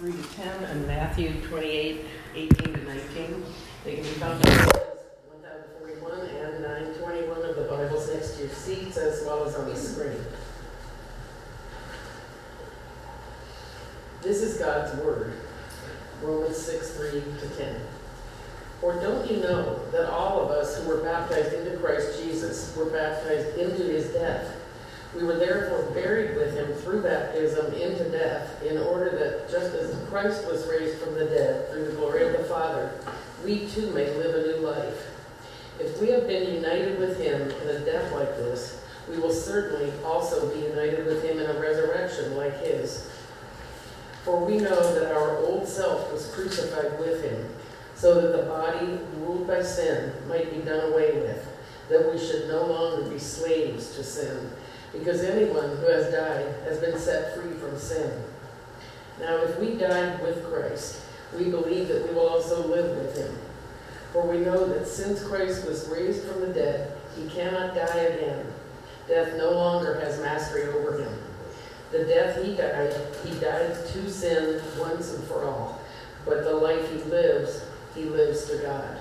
3 0.00 0.12
to 0.12 0.22
10 0.34 0.64
and 0.64 0.86
Matthew 0.86 1.42
28, 1.42 2.06
18 2.34 2.72
to 2.72 2.84
19. 2.84 3.44
They 3.84 3.96
can 3.96 4.02
be 4.02 4.08
found 4.12 4.32
on 4.32 4.40
pages 4.40 4.72
1041 5.28 6.20
and 6.20 6.62
921 6.62 7.42
of 7.42 7.56
the 7.56 7.64
Bibles 7.64 8.08
next 8.08 8.36
to 8.36 8.44
your 8.44 8.48
seats 8.48 8.96
as 8.96 9.22
well 9.26 9.44
as 9.44 9.54
on 9.56 9.68
the 9.68 9.76
screen. 9.76 10.16
This 14.22 14.40
is 14.40 14.56
God's 14.56 14.98
Word, 15.04 15.34
Romans 16.22 16.56
6, 16.56 16.96
3 16.96 17.10
to 17.10 17.48
10. 17.58 17.80
Or 18.80 18.94
don't 18.94 19.30
you 19.30 19.36
know 19.36 19.86
that 19.90 20.10
all 20.10 20.40
of 20.40 20.50
us 20.50 20.78
who 20.78 20.88
were 20.88 21.02
baptized 21.02 21.52
into 21.52 21.76
Christ 21.76 22.22
Jesus 22.22 22.74
were 22.74 22.86
baptized 22.86 23.58
into 23.58 23.82
his 23.82 24.14
death? 24.14 24.59
We 25.16 25.24
were 25.24 25.36
therefore 25.36 25.90
buried 25.92 26.36
with 26.36 26.54
him 26.54 26.72
through 26.74 27.02
baptism 27.02 27.72
into 27.74 28.08
death, 28.10 28.62
in 28.62 28.78
order 28.78 29.10
that 29.10 29.50
just 29.50 29.74
as 29.74 29.96
Christ 30.08 30.46
was 30.46 30.68
raised 30.68 30.98
from 30.98 31.14
the 31.14 31.24
dead 31.24 31.70
through 31.70 31.86
the 31.86 31.92
glory 31.92 32.26
of 32.26 32.32
the 32.32 32.44
Father, 32.44 32.92
we 33.44 33.66
too 33.68 33.90
may 33.92 34.14
live 34.16 34.34
a 34.34 34.46
new 34.46 34.66
life. 34.66 35.06
If 35.80 36.00
we 36.00 36.10
have 36.10 36.28
been 36.28 36.54
united 36.54 36.98
with 36.98 37.18
him 37.18 37.42
in 37.42 37.68
a 37.68 37.80
death 37.80 38.12
like 38.12 38.36
this, 38.36 38.84
we 39.08 39.18
will 39.18 39.32
certainly 39.32 39.92
also 40.04 40.54
be 40.54 40.60
united 40.60 41.06
with 41.06 41.24
him 41.24 41.38
in 41.40 41.50
a 41.50 41.60
resurrection 41.60 42.36
like 42.36 42.58
his. 42.60 43.10
For 44.24 44.44
we 44.44 44.58
know 44.58 44.94
that 44.94 45.12
our 45.12 45.38
old 45.38 45.66
self 45.66 46.12
was 46.12 46.32
crucified 46.34 47.00
with 47.00 47.24
him 47.24 47.48
so 47.94 48.20
that 48.20 48.36
the 48.36 48.44
body 48.44 48.98
ruled 49.16 49.46
by 49.46 49.62
sin 49.62 50.12
might 50.28 50.50
be 50.54 50.60
done 50.62 50.92
away 50.92 51.12
with, 51.14 51.46
that 51.88 52.12
we 52.12 52.18
should 52.18 52.48
no 52.48 52.64
longer 52.66 53.10
be 53.10 53.18
slaves 53.18 53.96
to 53.96 54.04
sin, 54.04 54.50
because 54.92 55.22
anyone 55.22 55.76
who 55.76 55.86
has 55.86 56.12
died 56.12 56.54
has 56.64 56.78
been 56.78 56.98
set 56.98 57.34
free 57.34 57.52
from 57.52 57.78
sin. 57.78 58.24
Now, 59.20 59.36
if 59.36 59.58
we 59.58 59.76
died 59.76 60.22
with 60.22 60.44
Christ, 60.44 61.02
we 61.36 61.50
believe 61.50 61.88
that 61.88 62.08
we 62.08 62.14
will 62.14 62.28
also 62.28 62.66
live 62.66 62.96
with 62.96 63.16
him. 63.16 63.36
For 64.12 64.26
we 64.26 64.38
know 64.38 64.66
that 64.66 64.86
since 64.86 65.22
Christ 65.22 65.66
was 65.66 65.88
raised 65.88 66.24
from 66.24 66.40
the 66.40 66.52
dead, 66.52 66.96
he 67.16 67.28
cannot 67.28 67.74
die 67.74 67.96
again. 67.96 68.46
Death 69.06 69.36
no 69.36 69.52
longer 69.52 70.00
has 70.00 70.20
mastery 70.20 70.64
over 70.68 70.98
him. 70.98 71.12
The 71.92 72.04
death 72.04 72.44
he 72.44 72.54
died, 72.54 72.94
he 73.24 73.38
died 73.40 73.74
to 73.88 74.10
sin 74.10 74.60
once 74.78 75.12
and 75.14 75.24
for 75.24 75.44
all. 75.44 75.80
But 76.24 76.44
the 76.44 76.54
life 76.54 76.90
he 76.92 77.02
lives, 77.10 77.64
he 77.94 78.04
lives 78.04 78.44
to 78.46 78.58
God. 78.58 78.99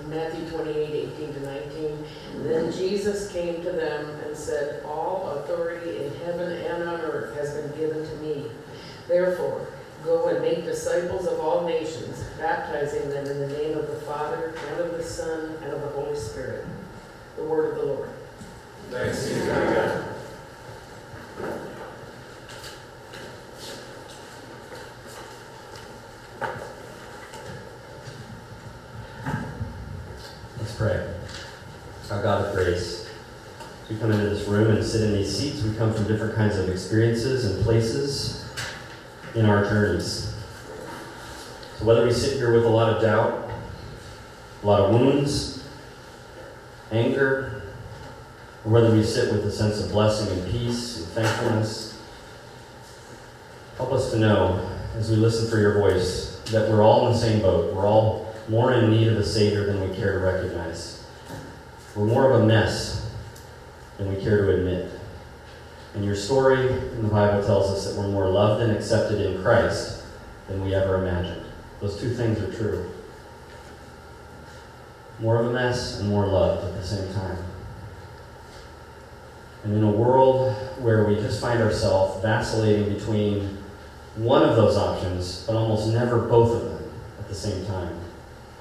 In 0.00 0.10
Matthew 0.10 0.48
28, 0.50 1.10
18 1.18 1.34
to 1.34 1.40
19, 1.40 1.70
mm-hmm. 1.70 2.44
then 2.44 2.72
Jesus 2.72 3.32
came 3.32 3.62
to 3.62 3.72
them 3.72 4.10
and 4.26 4.36
said, 4.36 4.84
All 4.84 5.30
authority 5.38 6.04
in 6.04 6.14
heaven 6.24 6.52
and 6.52 6.82
on 6.88 7.00
earth 7.00 7.36
has 7.36 7.54
been 7.54 7.78
given 7.78 8.06
to 8.06 8.16
me. 8.16 8.46
Therefore, 9.08 9.68
go 10.04 10.28
and 10.28 10.40
make 10.40 10.64
disciples 10.64 11.26
of 11.26 11.40
all 11.40 11.64
nations, 11.64 12.24
baptizing 12.38 13.08
them 13.10 13.26
in 13.26 13.40
the 13.40 13.48
name 13.48 13.76
of 13.76 13.88
the 13.88 14.00
Father, 14.00 14.54
and 14.68 14.80
of 14.80 14.92
the 14.92 15.02
Son, 15.02 15.56
and 15.62 15.72
of 15.72 15.80
the 15.80 15.88
Holy 15.88 16.16
Spirit. 16.16 16.66
The 17.36 17.44
word 17.44 17.72
of 17.72 17.76
the 17.76 17.92
Lord. 17.92 18.10
Thanks 18.90 19.28
be 19.28 19.34
to 19.34 19.46
God. 19.46 20.12
Let's 30.58 30.76
pray. 30.76 31.14
Our 32.10 32.22
God 32.22 32.46
of 32.46 32.54
grace, 32.54 33.10
as 33.82 33.90
we 33.90 33.98
come 33.98 34.12
into 34.12 34.28
this 34.28 34.46
room 34.46 34.76
and 34.76 34.84
sit 34.96 35.08
in 35.08 35.14
these 35.14 35.36
seats, 35.36 35.62
we 35.62 35.74
come 35.76 35.92
from 35.92 36.06
different 36.06 36.34
kinds 36.34 36.56
of 36.56 36.70
experiences 36.70 37.44
and 37.44 37.62
places 37.64 38.44
in 39.34 39.44
our 39.44 39.64
journeys. 39.64 40.34
So 41.78 41.84
whether 41.84 42.04
we 42.06 42.12
sit 42.12 42.36
here 42.36 42.54
with 42.54 42.64
a 42.64 42.68
lot 42.68 42.94
of 42.94 43.02
doubt, 43.02 43.50
a 44.62 44.66
lot 44.66 44.80
of 44.80 44.94
wounds, 44.94 45.68
anger, 46.90 47.62
or 48.64 48.72
whether 48.72 48.90
we 48.90 49.02
sit 49.02 49.30
with 49.30 49.44
a 49.44 49.52
sense 49.52 49.82
of 49.82 49.90
blessing 49.90 50.38
and 50.38 50.50
peace 50.50 50.98
and 50.98 51.06
thankfulness, 51.08 52.00
help 53.76 53.92
us 53.92 54.10
to 54.12 54.18
know 54.18 54.66
as 54.96 55.10
we 55.10 55.16
listen 55.16 55.50
for 55.50 55.58
your 55.58 55.74
voice 55.74 56.40
that 56.46 56.70
we're 56.70 56.82
all 56.82 57.06
in 57.06 57.12
the 57.12 57.18
same 57.18 57.42
boat. 57.42 57.74
We're 57.74 57.86
all 57.86 58.34
more 58.48 58.72
in 58.72 58.90
need 58.90 59.08
of 59.08 59.18
a 59.18 59.24
Savior 59.24 59.66
than 59.66 59.86
we 59.86 59.94
care 59.94 60.18
to 60.18 60.24
recognize. 60.24 61.04
We're 61.94 62.06
more 62.06 62.32
of 62.32 62.42
a 62.42 62.46
mess 62.46 62.95
than 63.98 64.14
we 64.14 64.22
care 64.22 64.44
to 64.44 64.56
admit. 64.56 64.90
And 65.94 66.04
your 66.04 66.14
story 66.14 66.68
in 66.68 67.02
the 67.02 67.08
Bible 67.08 67.42
tells 67.44 67.70
us 67.70 67.86
that 67.86 68.00
we're 68.00 68.08
more 68.08 68.28
loved 68.28 68.62
and 68.62 68.72
accepted 68.72 69.20
in 69.20 69.42
Christ 69.42 70.02
than 70.46 70.62
we 70.64 70.74
ever 70.74 70.96
imagined. 70.96 71.46
Those 71.80 71.98
two 71.98 72.10
things 72.14 72.38
are 72.38 72.52
true. 72.52 72.90
More 75.18 75.40
of 75.40 75.46
a 75.46 75.52
mess 75.52 75.98
and 75.98 76.08
more 76.08 76.26
loved 76.26 76.66
at 76.66 76.74
the 76.80 76.86
same 76.86 77.12
time. 77.14 77.38
And 79.64 79.74
in 79.74 79.82
a 79.82 79.90
world 79.90 80.54
where 80.78 81.04
we 81.06 81.16
just 81.16 81.40
find 81.40 81.62
ourselves 81.62 82.22
vacillating 82.22 82.92
between 82.94 83.58
one 84.16 84.42
of 84.42 84.56
those 84.56 84.76
options, 84.76 85.44
but 85.46 85.56
almost 85.56 85.88
never 85.88 86.20
both 86.20 86.54
of 86.54 86.64
them 86.70 86.90
at 87.18 87.28
the 87.28 87.34
same 87.34 87.66
time, 87.66 87.98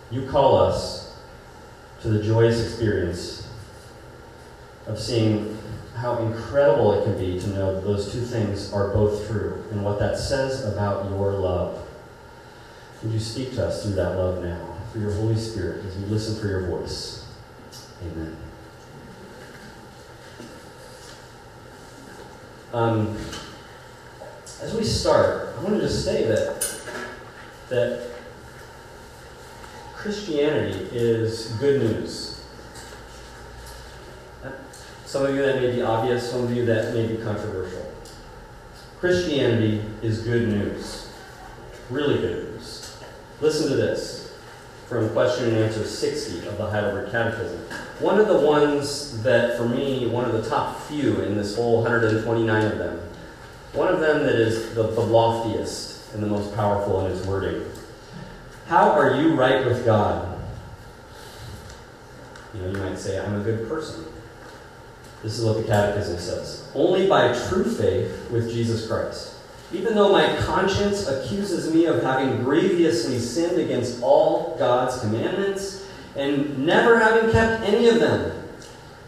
you 0.10 0.26
call 0.28 0.58
us 0.58 1.18
to 2.02 2.10
the 2.10 2.24
joyous 2.24 2.64
experience 2.66 3.48
of 4.88 5.00
seeing 5.00 5.58
how 5.96 6.18
incredible 6.18 6.94
it 6.94 7.04
can 7.06 7.18
be 7.18 7.40
to 7.40 7.48
know 7.50 7.76
that 7.76 7.84
those 7.84 8.12
two 8.12 8.22
things 8.22 8.72
are 8.74 8.90
both 8.90 9.28
true 9.28 9.64
and 9.72 9.84
what 9.84 9.98
that 10.00 10.18
says 10.18 10.66
about 10.66 11.10
your 11.10 11.32
love. 11.34 11.88
Would 13.02 13.14
you 13.14 13.20
speak 13.20 13.54
to 13.56 13.68
us 13.68 13.84
through 13.84 13.94
that 13.94 14.18
love 14.18 14.44
now, 14.44 14.76
through 14.92 15.04
your 15.04 15.14
Holy 15.14 15.36
Spirit, 15.36 15.86
as 15.86 15.96
we 15.98 16.06
listen 16.06 16.40
for 16.40 16.48
your 16.48 16.68
voice? 16.68 17.26
Amen. 18.04 18.36
Um, 22.74 23.18
as 24.62 24.74
we 24.76 24.84
start, 24.84 25.56
I 25.58 25.64
want 25.64 25.76
to 25.76 25.82
just 25.82 26.04
say 26.04 26.26
that 26.26 26.62
that 27.70 28.12
Christianity 29.94 30.88
is 30.92 31.48
good 31.54 31.82
news. 31.82 32.35
Some 35.16 35.28
of 35.28 35.34
you 35.34 35.44
that 35.44 35.62
may 35.62 35.72
be 35.72 35.82
obvious, 35.82 36.30
some 36.30 36.44
of 36.44 36.54
you 36.54 36.66
that 36.66 36.94
may 36.94 37.08
be 37.08 37.16
controversial. 37.16 37.90
Christianity 39.00 39.82
is 40.02 40.24
good 40.24 40.50
news. 40.50 41.10
Really 41.90 42.16
good 42.16 42.52
news. 42.52 42.98
Listen 43.40 43.70
to 43.70 43.78
this 43.78 44.36
from 44.90 45.10
question 45.12 45.46
and 45.46 45.56
answer 45.56 45.86
60 45.86 46.46
of 46.50 46.58
the 46.58 46.70
Heidelberg 46.70 47.12
Catechism. 47.12 47.62
One 48.02 48.20
of 48.20 48.28
the 48.28 48.42
ones 48.42 49.24
that, 49.24 49.58
for 49.58 49.70
me, 49.70 50.06
one 50.06 50.26
of 50.26 50.34
the 50.34 50.50
top 50.50 50.82
few 50.82 51.22
in 51.22 51.38
this 51.38 51.56
whole 51.56 51.82
129 51.82 52.66
of 52.66 52.78
them, 52.78 53.00
one 53.72 53.88
of 53.88 54.02
them 54.02 54.22
that 54.24 54.36
is 54.36 54.76
the, 54.76 54.84
the 54.84 55.00
loftiest 55.00 56.14
and 56.14 56.22
the 56.22 56.28
most 56.28 56.54
powerful 56.56 57.06
in 57.06 57.14
its 57.14 57.26
wording. 57.26 57.64
How 58.68 58.92
are 58.92 59.16
you 59.16 59.34
right 59.34 59.66
with 59.66 59.86
God? 59.86 60.38
You 62.54 62.64
know, 62.64 62.68
you 62.72 62.78
might 62.80 63.00
say, 63.00 63.18
I'm 63.18 63.40
a 63.40 63.44
good 63.46 63.70
person. 63.70 64.08
This 65.24 65.40
is 65.40 65.46
what 65.46 65.58
the 65.58 65.64
Catechism 65.64 66.20
says. 66.20 66.70
Only 66.76 67.08
by 67.08 67.34
true 67.48 67.64
faith 67.64 68.30
with 68.30 68.52
Jesus 68.52 68.88
Christ. 68.88 69.36
Even 69.72 69.96
though 69.96 70.12
my 70.12 70.36
conscience 70.38 71.08
accuses 71.08 71.74
me 71.74 71.86
of 71.86 72.04
having 72.04 72.44
grievously 72.44 73.20
sinned 73.20 73.60
against 73.60 74.02
all 74.02 74.56
God's 74.60 75.00
commandments 75.00 75.86
and 76.16 76.66
never 76.66 77.00
having 77.00 77.32
kept 77.32 77.64
any 77.64 77.90
of 77.90 78.00
them, 78.00 78.44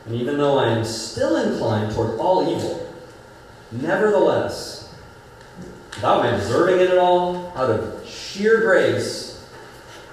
and 0.05 0.15
even 0.15 0.37
though 0.37 0.57
I 0.57 0.69
am 0.69 0.83
still 0.83 1.35
inclined 1.35 1.93
toward 1.93 2.19
all 2.19 2.49
evil, 2.49 2.91
nevertheless, 3.71 4.93
without 5.95 6.23
my 6.23 6.31
deserving 6.31 6.79
it 6.79 6.89
at 6.89 6.97
all, 6.97 7.53
out 7.55 7.69
of 7.69 8.07
sheer 8.07 8.61
grace, 8.61 9.45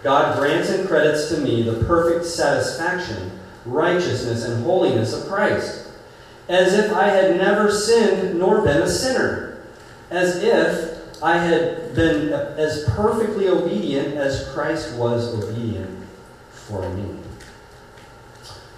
God 0.02 0.38
grants 0.38 0.68
and 0.68 0.86
credits 0.86 1.28
to 1.30 1.38
me 1.38 1.62
the 1.62 1.84
perfect 1.84 2.26
satisfaction, 2.26 3.30
righteousness, 3.64 4.44
and 4.44 4.62
holiness 4.64 5.14
of 5.14 5.26
Christ, 5.28 5.83
as 6.48 6.74
if 6.74 6.92
I 6.92 7.08
had 7.08 7.36
never 7.36 7.70
sinned 7.70 8.38
nor 8.38 8.62
been 8.62 8.82
a 8.82 8.88
sinner 8.88 9.54
as 10.10 10.42
if 10.42 11.22
I 11.22 11.38
had 11.38 11.94
been 11.94 12.32
as 12.32 12.84
perfectly 12.90 13.48
obedient 13.48 14.14
as 14.14 14.48
Christ 14.50 14.94
was 14.96 15.34
obedient 15.34 16.06
for 16.50 16.88
me. 16.90 17.16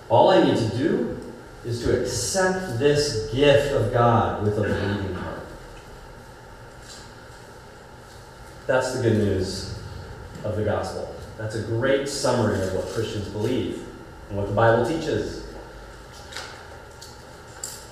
All 0.09 0.31
I 0.31 0.45
need 0.45 0.57
to 0.57 0.77
do 0.77 1.19
is 1.65 1.83
to 1.83 2.01
accept 2.01 2.79
this 2.79 3.31
gift 3.33 3.73
of 3.73 3.93
God 3.93 4.45
with 4.45 4.59
a 4.59 4.63
believing 4.63 5.15
heart. 5.15 5.41
That's 8.67 8.95
the 8.95 9.03
good 9.03 9.19
news 9.19 9.79
of 10.45 10.57
the 10.57 10.65
gospel. 10.65 11.13
That's 11.39 11.57
a 11.57 11.63
great 11.63 12.09
summary 12.09 12.65
of 12.67 12.73
what 12.75 12.87
Christians 12.87 13.29
believe 13.29 13.83
and 14.29 14.39
what 14.39 14.47
the 14.47 14.55
Bible 14.55 14.87
teaches. 14.87 15.46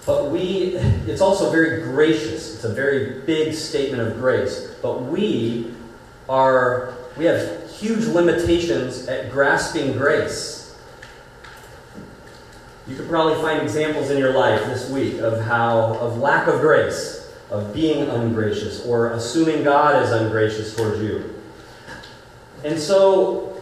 But 0.07 0.31
we, 0.31 0.77
it's 1.07 1.23
also 1.23 1.51
very 1.51 1.83
gracious. 1.83 2.55
It's 2.55 2.65
a 2.65 2.73
very 2.73 3.21
big 3.21 3.55
statement 3.55 4.03
of 4.03 4.19
grace. 4.19 4.75
But 4.83 5.03
we 5.03 5.73
are, 6.29 6.95
we 7.17 7.25
have 7.25 7.71
huge 7.71 8.05
limitations 8.07 9.09
at 9.09 9.31
grasping 9.31 9.93
grace. 9.93 10.77
You 12.87 12.97
could 12.97 13.09
probably 13.09 13.41
find 13.41 13.63
examples 13.63 14.11
in 14.11 14.19
your 14.19 14.35
life 14.35 14.67
this 14.67 14.91
week 14.91 15.19
of 15.21 15.41
how, 15.41 15.95
of 15.95 16.19
lack 16.19 16.49
of 16.49 16.61
grace, 16.61 17.33
of 17.51 17.73
being 17.73 18.09
ungracious, 18.11 18.85
or 18.85 19.13
assuming 19.13 19.65
God 19.65 20.03
is 20.03 20.13
ungracious 20.13 20.77
towards 20.77 21.01
you. 21.01 21.35
And 22.63 22.79
so, 22.79 23.59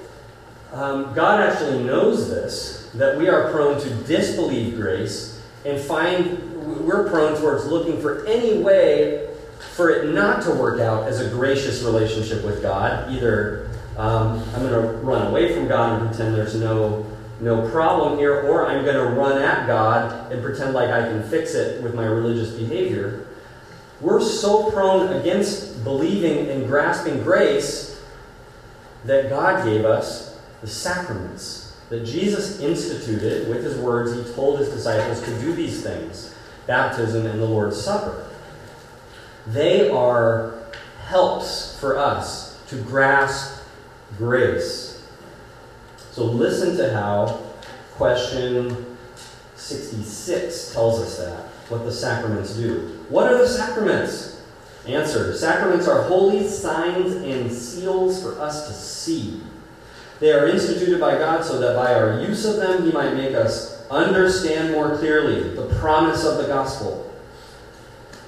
um, 0.73 1.15
God 1.15 1.41
actually 1.41 1.85
knows 1.85 2.29
this, 2.29 2.91
that 2.94 3.17
we 3.17 3.29
are 3.29 3.53
prone 3.53 3.81
to 3.81 3.91
disbelieve 4.05 4.75
grace 4.75 5.31
and 5.64 5.81
find 5.81 6.49
we're 6.87 7.09
prone 7.09 7.38
towards 7.41 7.67
looking 7.67 8.00
for 8.00 8.26
any 8.26 8.62
way 8.62 9.29
for 9.75 9.91
it 9.91 10.12
not 10.12 10.43
to 10.43 10.50
work 10.50 10.81
out 10.81 11.09
as 11.09 11.20
a 11.20 11.29
gracious 11.31 11.82
relationship 11.82 12.44
with 12.44 12.62
God. 12.62 13.11
Either 13.11 13.70
um, 13.97 14.43
I'm 14.55 14.67
going 14.67 14.73
to 14.73 14.93
run 14.99 15.29
away 15.29 15.55
from 15.55 15.69
God 15.69 16.00
and 16.00 16.09
pretend 16.09 16.35
there's 16.35 16.55
no 16.55 17.06
no 17.41 17.69
problem 17.70 18.19
here, 18.19 18.43
or 18.43 18.69
I'm 18.69 18.85
going 18.85 18.97
to 18.97 19.20
run 19.20 19.43
at 19.43 19.67
God 19.67 20.31
and 20.31 20.41
pretend 20.41 20.75
like 20.75 20.91
I 20.91 21.03
can 21.09 21.25
fix 21.25 21.55
it 21.55 21.82
with 21.82 21.93
my 21.93 22.05
religious 22.05 22.53
behavior. 22.53 23.26
We're 24.00 24.20
so 24.20 24.70
prone 24.70 25.12
against 25.15 25.82
believing 25.82 26.49
and 26.50 26.67
grasping 26.69 27.25
grace 27.25 28.00
that 29.05 29.29
God 29.29 29.65
gave 29.65 29.85
us 29.85 30.38
the 30.61 30.69
sacraments 30.69 31.62
that 31.93 32.06
Jesus 32.06 32.59
instituted 32.61 33.50
with 33.50 33.62
his 33.62 33.77
words. 33.77 34.15
He 34.15 34.35
told 34.35 34.59
his 34.59 34.71
disciples 34.71 35.21
to 35.25 35.41
do 35.41 35.53
these 35.53 35.83
things 35.83 36.35
baptism 36.67 37.27
and 37.27 37.39
the 37.39 37.44
Lord's 37.44 37.79
Supper. 37.79 38.31
They 39.49 39.91
are 39.91 40.55
helps 41.05 41.79
for 41.79 41.99
us 41.99 42.59
to 42.69 42.77
grasp 42.77 43.62
grace. 44.17 45.06
So 46.12 46.25
listen 46.25 46.79
to 46.79 46.94
how 46.94 47.43
question 47.97 48.97
66 49.56 50.73
tells 50.73 50.99
us 50.99 51.19
that, 51.19 51.44
what 51.69 51.85
the 51.85 51.93
sacraments 51.93 52.56
do. 52.56 53.05
What 53.11 53.31
are 53.31 53.37
the 53.37 53.49
sacraments? 53.49 54.41
Answer 54.87 55.37
Sacraments 55.37 55.87
are 55.87 56.05
holy 56.05 56.49
signs 56.49 57.17
and 57.17 57.53
seals 57.53 58.23
for 58.23 58.41
us 58.41 58.67
to 58.69 58.73
see. 58.73 59.43
They 60.22 60.30
are 60.30 60.46
instituted 60.46 61.00
by 61.00 61.19
God 61.19 61.44
so 61.44 61.58
that 61.58 61.74
by 61.74 61.94
our 61.94 62.20
use 62.20 62.44
of 62.44 62.54
them, 62.54 62.84
He 62.84 62.92
might 62.92 63.14
make 63.14 63.34
us 63.34 63.84
understand 63.90 64.70
more 64.70 64.96
clearly 64.96 65.52
the 65.56 65.66
promise 65.80 66.24
of 66.24 66.38
the 66.38 66.46
gospel 66.46 67.12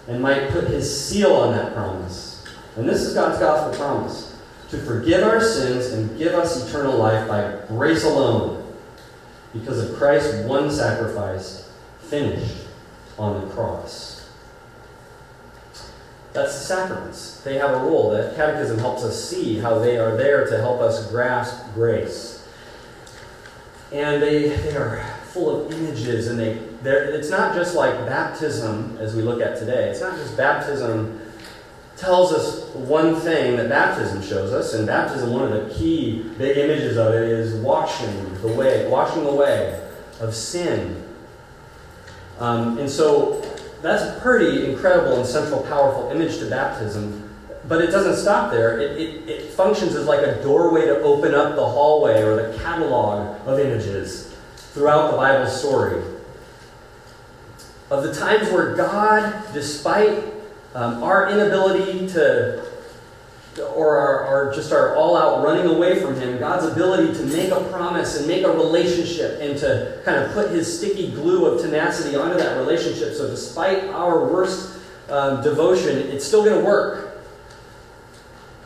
and 0.08 0.20
might 0.20 0.50
put 0.50 0.64
His 0.67 1.08
seal 1.08 1.32
on 1.32 1.52
that 1.52 1.73
promise. 1.73 2.44
And 2.75 2.88
this 2.88 3.02
is 3.02 3.14
God's 3.14 3.38
gospel 3.38 3.79
promise 3.79 4.37
to 4.70 4.79
forgive 4.79 5.23
our 5.23 5.41
sins 5.41 5.93
and 5.93 6.19
give 6.19 6.35
us 6.35 6.69
eternal 6.69 6.99
life 6.99 7.29
by 7.29 7.61
grace 7.69 8.02
alone 8.02 8.75
because 9.52 9.88
of 9.88 9.96
Christ's 9.96 10.44
one 10.46 10.73
sacrifice 10.73 11.73
finished 12.00 12.67
on 13.17 13.41
the 13.41 13.55
cross. 13.55 14.14
That's 16.35 16.53
the 16.59 16.65
sacraments. 16.65 17.41
They 17.43 17.59
have 17.59 17.71
a 17.71 17.79
role. 17.79 18.11
The 18.11 18.33
Catechism 18.35 18.79
helps 18.79 19.05
us 19.05 19.31
see 19.31 19.59
how 19.59 19.79
they 19.79 19.99
are 19.99 20.17
there 20.17 20.45
to 20.49 20.59
help 20.59 20.81
us 20.81 21.09
grasp 21.09 21.73
grace. 21.75 22.47
And 23.93 24.21
they, 24.21 24.49
they 24.49 24.77
are 24.77 25.05
full 25.27 25.65
of 25.65 25.73
images, 25.73 26.27
and 26.27 26.39
they, 26.39 26.55
it's 26.91 27.31
not 27.31 27.55
just 27.55 27.77
like 27.77 27.95
baptism 28.05 28.99
as 28.99 29.15
we 29.15 29.23
look 29.23 29.41
at 29.41 29.57
today. 29.57 29.91
It's 29.91 30.01
not 30.01 30.17
just 30.17 30.37
baptism 30.37 31.21
tells 31.97 32.33
us 32.33 32.65
one 32.75 33.15
thing 33.15 33.57
that 33.57 33.69
baptism 33.69 34.21
shows 34.21 34.53
us, 34.53 34.75
and 34.75 34.89
baptism, 34.89 35.33
one 35.33 35.53
of 35.53 35.53
the 35.53 35.73
key 35.73 36.25
big 36.37 36.59
images 36.59 36.97
of 36.97 37.15
it 37.15 37.29
is 37.29 37.55
washing 37.63 38.35
the 38.43 38.49
way, 38.49 38.89
washing 38.89 39.25
away 39.25 39.81
of 40.19 40.35
sin. 40.35 41.01
Um, 42.41 42.79
and 42.79 42.91
so 42.91 43.41
that's 43.85 44.17
a 44.17 44.21
pretty 44.21 44.71
incredible 44.71 45.19
and 45.19 45.27
central, 45.27 45.61
powerful 45.65 46.11
image 46.11 46.39
to 46.39 46.49
baptism. 46.49 47.21
But 47.69 47.83
it 47.83 47.91
doesn't 47.91 48.17
stop 48.17 48.51
there. 48.51 48.79
It, 48.81 48.99
it, 48.99 49.29
it 49.29 49.51
functions 49.53 49.95
as 49.95 50.07
like 50.07 50.21
a 50.21 50.43
doorway 50.43 50.87
to 50.87 51.01
open 51.03 51.35
up 51.35 51.55
the 51.55 51.67
hallway 51.67 52.23
or 52.23 52.35
the 52.37 52.59
catalog 52.59 53.47
of 53.47 53.59
images 53.59 54.35
throughout 54.73 55.11
the 55.11 55.17
Bible 55.17 55.47
story. 55.47 56.03
Of 57.91 58.03
the 58.05 58.15
times 58.15 58.51
where 58.51 58.75
God, 58.75 59.45
despite 59.53 60.25
um, 60.75 61.03
our 61.03 61.31
inability 61.31 62.09
to, 62.09 62.64
or 63.61 63.99
our, 63.99 64.53
just 64.55 64.73
our 64.73 64.97
all 64.97 65.17
out 65.17 65.45
running 65.45 65.67
away 65.67 66.01
from 66.01 66.15
Him, 66.17 66.39
God's 66.39 66.67
ability 66.67 67.15
to 67.15 67.25
make 67.25 67.51
a 67.51 67.61
promise 67.71 68.19
and 68.19 68.27
make 68.27 68.45
a 68.45 68.51
relationship 68.51 69.41
and 69.41 69.59
to 69.59 70.01
kind 70.05 70.19
of 70.19 70.33
put 70.33 70.51
His 70.51 70.79
sticky 70.79 71.12
glue 71.12 71.47
of 71.47 71.61
tenacity 71.61 72.17
onto 72.17 72.37
that 72.37 72.56
relationship. 72.56 73.15
So, 73.15 73.29
despite 73.29 73.85
our 73.85 74.27
worst 74.27 74.79
um, 75.09 75.43
devotion, 75.43 75.97
it's 75.97 76.25
still 76.25 76.45
going 76.45 76.59
to 76.59 76.65
work. 76.65 77.23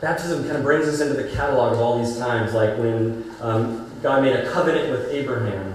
Baptism 0.00 0.44
kind 0.44 0.56
of 0.56 0.62
brings 0.62 0.86
us 0.86 1.00
into 1.00 1.20
the 1.20 1.28
catalog 1.34 1.72
of 1.72 1.80
all 1.80 2.02
these 2.02 2.16
times, 2.18 2.54
like 2.54 2.78
when 2.78 3.30
um, 3.40 3.90
God 4.02 4.22
made 4.22 4.36
a 4.36 4.50
covenant 4.50 4.90
with 4.90 5.08
Abraham. 5.10 5.74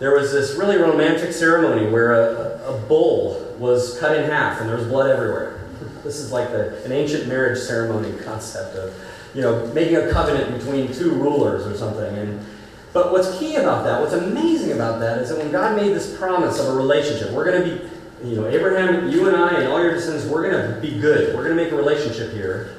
There 0.00 0.12
was 0.12 0.32
this 0.32 0.56
really 0.56 0.76
romantic 0.76 1.32
ceremony 1.32 1.88
where 1.88 2.12
a, 2.12 2.74
a 2.74 2.78
bull 2.88 3.54
was 3.58 3.98
cut 4.00 4.16
in 4.16 4.28
half 4.28 4.60
and 4.60 4.68
there 4.68 4.76
was 4.76 4.88
blood 4.88 5.08
everywhere. 5.08 5.63
This 6.04 6.18
is 6.20 6.30
like 6.30 6.50
the, 6.50 6.84
an 6.84 6.92
ancient 6.92 7.26
marriage 7.26 7.58
ceremony 7.58 8.16
concept 8.22 8.76
of, 8.76 8.94
you 9.34 9.40
know, 9.40 9.66
making 9.68 9.96
a 9.96 10.10
covenant 10.12 10.56
between 10.56 10.92
two 10.92 11.12
rulers 11.14 11.66
or 11.66 11.76
something. 11.76 12.16
And 12.16 12.44
but 12.94 13.10
what's 13.10 13.36
key 13.38 13.56
about 13.56 13.84
that, 13.84 14.00
what's 14.00 14.12
amazing 14.12 14.70
about 14.70 15.00
that, 15.00 15.18
is 15.18 15.30
that 15.30 15.38
when 15.38 15.50
God 15.50 15.76
made 15.76 15.92
this 15.94 16.16
promise 16.16 16.60
of 16.60 16.68
a 16.68 16.76
relationship, 16.76 17.32
we're 17.32 17.44
going 17.44 17.68
to 17.68 17.76
be, 17.76 18.28
you 18.28 18.36
know, 18.36 18.46
Abraham, 18.46 19.10
you 19.10 19.26
and 19.26 19.36
I, 19.36 19.62
and 19.62 19.68
all 19.68 19.82
your 19.82 19.94
descendants, 19.94 20.26
we're 20.26 20.48
going 20.48 20.74
to 20.74 20.80
be 20.80 21.00
good. 21.00 21.34
We're 21.34 21.42
going 21.42 21.56
to 21.56 21.62
make 21.62 21.72
a 21.72 21.76
relationship 21.76 22.32
here. 22.32 22.76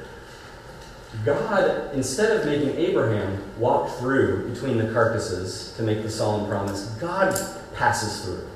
God, 1.26 1.94
instead 1.94 2.32
of 2.32 2.46
making 2.46 2.78
Abraham 2.78 3.42
walk 3.60 3.98
through 3.98 4.50
between 4.50 4.78
the 4.78 4.92
carcasses 4.94 5.74
to 5.76 5.84
make 5.84 6.02
the 6.02 6.10
solemn 6.10 6.48
promise, 6.48 6.86
God 7.00 7.38
passes 7.74 8.24
through. 8.24 8.48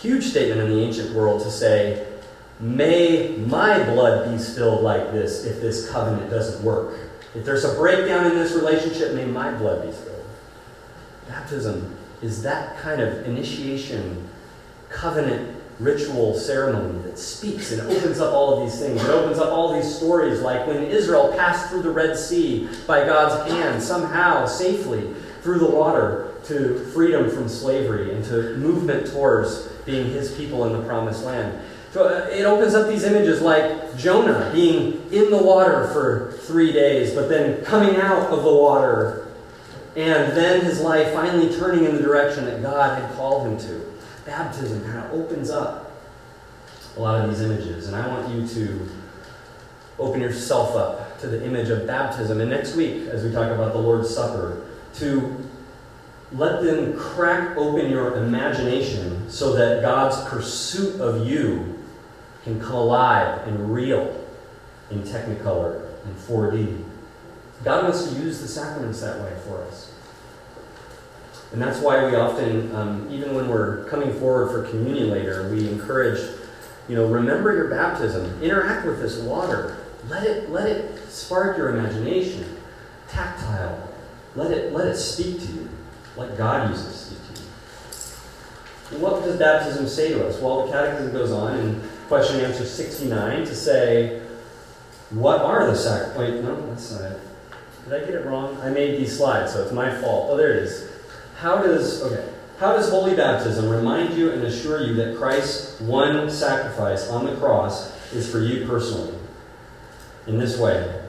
Huge 0.00 0.24
statement 0.24 0.60
in 0.60 0.70
the 0.70 0.82
ancient 0.82 1.14
world 1.14 1.40
to 1.42 1.50
say, 1.52 2.13
May 2.60 3.36
my 3.36 3.82
blood 3.84 4.30
be 4.30 4.38
spilled 4.38 4.82
like 4.82 5.10
this 5.12 5.44
if 5.44 5.60
this 5.60 5.90
covenant 5.90 6.30
doesn't 6.30 6.64
work. 6.64 6.94
If 7.34 7.44
there's 7.44 7.64
a 7.64 7.74
breakdown 7.74 8.30
in 8.30 8.38
this 8.38 8.52
relationship, 8.52 9.14
may 9.14 9.24
my 9.24 9.52
blood 9.52 9.84
be 9.84 9.92
spilled. 9.92 10.24
Baptism 11.28 11.96
is 12.22 12.42
that 12.42 12.78
kind 12.78 13.00
of 13.00 13.26
initiation, 13.26 14.28
covenant, 14.88 15.62
ritual 15.80 16.34
ceremony 16.34 17.02
that 17.02 17.18
speaks 17.18 17.72
and 17.72 17.80
opens 17.82 18.20
up 18.20 18.32
all 18.32 18.56
of 18.56 18.64
these 18.70 18.78
things. 18.80 19.02
It 19.02 19.10
opens 19.10 19.38
up 19.38 19.50
all 19.50 19.74
these 19.74 19.92
stories, 19.92 20.40
like 20.40 20.66
when 20.68 20.84
Israel 20.84 21.34
passed 21.36 21.68
through 21.68 21.82
the 21.82 21.90
Red 21.90 22.16
Sea 22.16 22.68
by 22.86 23.04
God's 23.04 23.50
hand, 23.50 23.82
somehow, 23.82 24.46
safely, 24.46 25.12
through 25.42 25.58
the 25.58 25.70
water 25.70 26.34
to 26.44 26.78
freedom 26.92 27.28
from 27.28 27.48
slavery 27.48 28.14
and 28.14 28.24
to 28.26 28.56
movement 28.56 29.08
towards 29.08 29.66
being 29.84 30.06
his 30.06 30.34
people 30.36 30.64
in 30.66 30.72
the 30.72 30.86
promised 30.86 31.24
land. 31.24 31.60
So 31.94 32.08
uh, 32.08 32.26
it 32.28 32.42
opens 32.42 32.74
up 32.74 32.88
these 32.88 33.04
images 33.04 33.40
like 33.40 33.96
Jonah 33.96 34.50
being 34.52 35.00
in 35.12 35.30
the 35.30 35.40
water 35.40 35.86
for 35.92 36.36
three 36.40 36.72
days, 36.72 37.14
but 37.14 37.28
then 37.28 37.64
coming 37.64 37.94
out 38.00 38.32
of 38.32 38.42
the 38.42 38.52
water 38.52 39.28
and 39.94 40.36
then 40.36 40.64
his 40.64 40.80
life 40.80 41.12
finally 41.12 41.54
turning 41.54 41.84
in 41.84 41.94
the 41.94 42.02
direction 42.02 42.46
that 42.46 42.60
God 42.62 43.00
had 43.00 43.14
called 43.14 43.46
him 43.46 43.56
to. 43.68 43.92
Baptism 44.26 44.84
kind 44.84 44.98
of 44.98 45.12
opens 45.12 45.50
up 45.50 45.92
a 46.96 47.00
lot 47.00 47.20
of 47.20 47.30
these 47.30 47.40
images, 47.40 47.86
and 47.86 47.94
I 47.94 48.08
want 48.08 48.28
you 48.28 48.44
to 48.44 48.88
open 50.00 50.20
yourself 50.20 50.74
up 50.74 51.20
to 51.20 51.28
the 51.28 51.46
image 51.46 51.68
of 51.68 51.86
baptism. 51.86 52.40
And 52.40 52.50
next 52.50 52.74
week, 52.74 53.06
as 53.06 53.22
we 53.22 53.30
talk 53.30 53.52
about 53.52 53.72
the 53.72 53.78
Lord's 53.78 54.12
Supper, 54.12 54.66
to 54.94 55.48
let 56.32 56.64
them 56.64 56.98
crack 56.98 57.56
open 57.56 57.88
your 57.88 58.16
imagination 58.16 59.30
so 59.30 59.52
that 59.52 59.80
God's 59.80 60.28
pursuit 60.28 61.00
of 61.00 61.24
you 61.24 61.73
can 62.44 62.60
come 62.60 62.74
alive 62.74 63.46
and 63.48 63.74
real 63.74 64.24
in 64.90 65.02
Technicolor 65.02 65.88
and 66.04 66.16
4D. 66.16 66.84
God 67.64 67.84
wants 67.84 68.06
to 68.06 68.20
use 68.20 68.40
the 68.40 68.48
sacraments 68.48 69.00
that 69.00 69.20
way 69.20 69.32
for 69.46 69.62
us. 69.64 69.90
And 71.52 71.62
that's 71.62 71.80
why 71.80 72.04
we 72.04 72.16
often, 72.16 72.74
um, 72.74 73.08
even 73.10 73.34
when 73.34 73.48
we're 73.48 73.84
coming 73.84 74.12
forward 74.18 74.50
for 74.50 74.68
communion 74.68 75.10
later, 75.10 75.48
we 75.50 75.68
encourage, 75.68 76.20
you 76.88 76.96
know, 76.96 77.06
remember 77.06 77.54
your 77.54 77.68
baptism. 77.68 78.42
Interact 78.42 78.84
with 78.86 79.00
this 79.00 79.18
water. 79.18 79.78
Let 80.08 80.24
it, 80.24 80.50
let 80.50 80.68
it 80.68 80.98
spark 81.08 81.56
your 81.56 81.70
imagination. 81.70 82.56
Tactile. 83.08 83.88
Let 84.34 84.50
it, 84.50 84.72
let 84.72 84.88
it 84.88 84.96
speak 84.96 85.40
to 85.40 85.46
you. 85.46 85.68
Let 86.16 86.36
God 86.36 86.70
use 86.70 86.80
it 86.84 86.90
to 86.90 86.96
speak 86.96 87.18
to 87.34 88.96
you. 88.96 89.00
What 89.00 89.22
does 89.22 89.38
baptism 89.38 89.88
say 89.88 90.10
to 90.10 90.26
us? 90.26 90.40
Well, 90.40 90.66
the 90.66 90.72
Catechism 90.72 91.12
goes 91.12 91.32
on 91.32 91.58
in 91.58 91.88
question 92.08 92.40
answer 92.40 92.64
69 92.64 93.44
to 93.44 93.54
say, 93.54 94.20
what 95.10 95.40
are 95.40 95.66
the 95.66 95.76
sac? 95.76 96.16
Wait, 96.16 96.42
no, 96.42 96.66
that's 96.66 96.92
not 96.92 97.12
it. 97.12 97.20
Did 97.84 97.92
I 97.92 97.98
get 98.00 98.14
it 98.14 98.26
wrong? 98.26 98.58
I 98.62 98.70
made 98.70 98.98
these 98.98 99.16
slides, 99.16 99.52
so 99.52 99.62
it's 99.62 99.72
my 99.72 99.94
fault. 100.00 100.28
Oh, 100.30 100.36
there 100.36 100.52
it 100.52 100.62
is. 100.62 100.90
How 101.36 101.62
does 101.62 102.02
okay? 102.02 102.32
How 102.58 102.72
does 102.72 102.88
holy 102.88 103.14
baptism 103.14 103.68
remind 103.68 104.14
you 104.14 104.30
and 104.30 104.42
assure 104.44 104.82
you 104.82 104.94
that 104.94 105.18
Christ's 105.18 105.80
one 105.80 106.30
sacrifice 106.30 107.08
on 107.10 107.26
the 107.26 107.36
cross 107.36 107.92
is 108.12 108.30
for 108.30 108.40
you 108.40 108.66
personally? 108.66 109.18
In 110.26 110.38
this 110.38 110.58
way, 110.58 111.02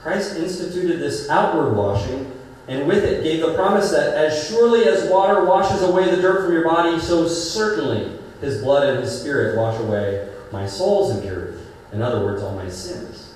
Christ 0.00 0.36
instituted 0.36 0.98
this 0.98 1.28
outward 1.28 1.74
washing, 1.74 2.30
and 2.68 2.86
with 2.86 3.02
it 3.04 3.24
gave 3.24 3.40
the 3.40 3.54
promise 3.54 3.90
that 3.90 4.14
as 4.14 4.48
surely 4.48 4.84
as 4.84 5.10
water 5.10 5.44
washes 5.44 5.82
away 5.82 6.08
the 6.14 6.22
dirt 6.22 6.44
from 6.44 6.52
your 6.52 6.64
body, 6.64 7.00
so 7.00 7.26
certainly 7.26 8.18
his 8.40 8.62
blood 8.62 8.88
and 8.88 9.02
his 9.02 9.20
spirit 9.20 9.56
wash 9.56 9.78
away 9.80 10.28
my 10.52 10.66
soul's 10.66 11.16
impurity. 11.16 11.58
In 11.92 12.02
other 12.02 12.24
words, 12.24 12.42
all 12.42 12.54
my 12.54 12.68
sins. 12.68 13.34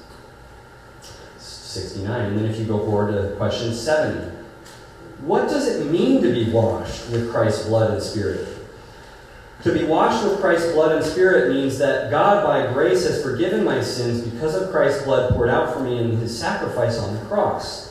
69. 1.39 2.21
And 2.27 2.39
then 2.39 2.47
if 2.47 2.59
you 2.59 2.65
go 2.65 2.79
forward 2.79 3.13
to 3.13 3.37
question 3.37 3.75
70. 3.75 4.37
What 5.21 5.49
does 5.49 5.69
it 5.69 5.91
mean 5.91 6.23
to 6.23 6.33
be 6.33 6.51
washed 6.51 7.11
with 7.11 7.31
Christ's 7.31 7.67
blood 7.67 7.91
and 7.91 8.03
spirit? 8.03 8.49
To 9.65 9.73
be 9.73 9.85
washed 9.85 10.25
with 10.25 10.41
Christ's 10.41 10.73
blood 10.73 10.97
and 10.97 11.05
spirit 11.05 11.53
means 11.53 11.79
that 11.79 12.11
God, 12.11 12.45
by 12.45 12.73
grace, 12.73 13.05
has 13.05 13.23
forgiven 13.23 13.65
my 13.65 13.83
sins 13.83 14.23
because 14.23 14.55
of 14.55 14.71
Christ's 14.71 15.03
blood 15.03 15.33
poured 15.33 15.49
out 15.49 15.75
for 15.75 15.81
me 15.81 15.99
in 15.99 16.17
his 16.17 16.39
sacrifice 16.39 16.99
on 16.99 17.15
the 17.15 17.21
cross. 17.23 17.88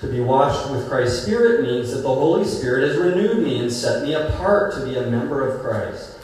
To 0.00 0.06
be 0.06 0.20
washed 0.20 0.70
with 0.70 0.88
Christ's 0.88 1.22
spirit 1.22 1.62
means 1.62 1.92
that 1.92 2.02
the 2.02 2.14
Holy 2.14 2.44
Spirit 2.44 2.88
has 2.88 2.96
renewed 2.96 3.42
me 3.42 3.58
and 3.58 3.72
set 3.72 4.04
me 4.04 4.14
apart 4.14 4.74
to 4.74 4.84
be 4.84 4.96
a 4.96 5.06
member 5.06 5.46
of 5.46 5.60
Christ 5.60 6.18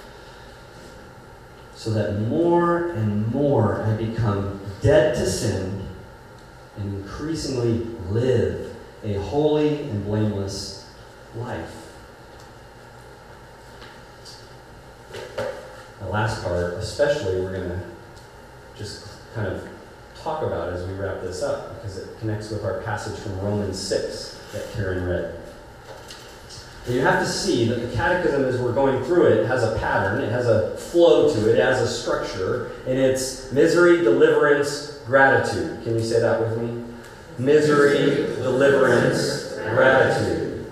so 1.75 1.90
that 1.90 2.21
more 2.21 2.90
and 2.93 3.26
more 3.33 3.83
I 3.83 3.97
become 3.97 4.61
dead 4.81 5.16
to 5.16 5.26
sin 5.26 5.87
and 6.76 6.95
increasingly 6.95 7.78
live 8.11 8.75
a 9.02 9.14
holy 9.14 9.83
and 9.90 10.04
blameless 10.04 10.90
life. 11.37 11.93
The 16.00 16.07
last 16.09 16.43
part, 16.45 16.75
especially, 16.75 17.40
we're 17.40 17.52
going 17.52 17.69
to 17.69 17.83
just 18.76 19.09
kind 19.35 19.49
of 19.49 19.69
talk 20.25 20.43
about 20.43 20.73
as 20.73 20.87
we 20.88 20.95
wrap 20.95 21.21
this 21.21 21.43
up 21.43 21.75
because 21.75 21.99
it 21.99 22.19
connects 22.19 22.50
with 22.50 22.64
our 22.64 22.81
passage 22.81 23.19
from 23.19 23.38
Romans 23.40 23.78
6 23.78 24.40
that 24.52 24.73
Karen 24.73 25.07
read. 25.07 25.38
And 26.87 26.95
you 26.95 27.02
have 27.02 27.23
to 27.23 27.31
see 27.31 27.69
that 27.69 27.76
the 27.76 27.95
catechism, 27.95 28.45
as 28.45 28.59
we're 28.59 28.73
going 28.73 29.04
through 29.04 29.26
it, 29.26 29.47
has 29.47 29.62
a 29.62 29.78
pattern, 29.78 30.23
it 30.23 30.33
has 30.33 30.47
a 30.47 30.76
flow 30.78 31.33
to 31.33 31.50
it, 31.50 31.59
it 31.59 31.62
has 31.62 31.81
a 31.83 31.88
structure, 31.88 32.73
and 32.87 32.99
it's 32.99 33.52
misery, 33.52 33.99
deliverance, 34.02 34.99
gratitude. 35.07 35.83
Can 35.85 35.95
you 35.95 36.02
say 36.02 36.21
that 36.21 36.40
with 36.40 36.59
me? 36.59 36.85
Misery, 37.38 38.35
deliverance, 38.37 39.54
gratitude. 39.75 40.71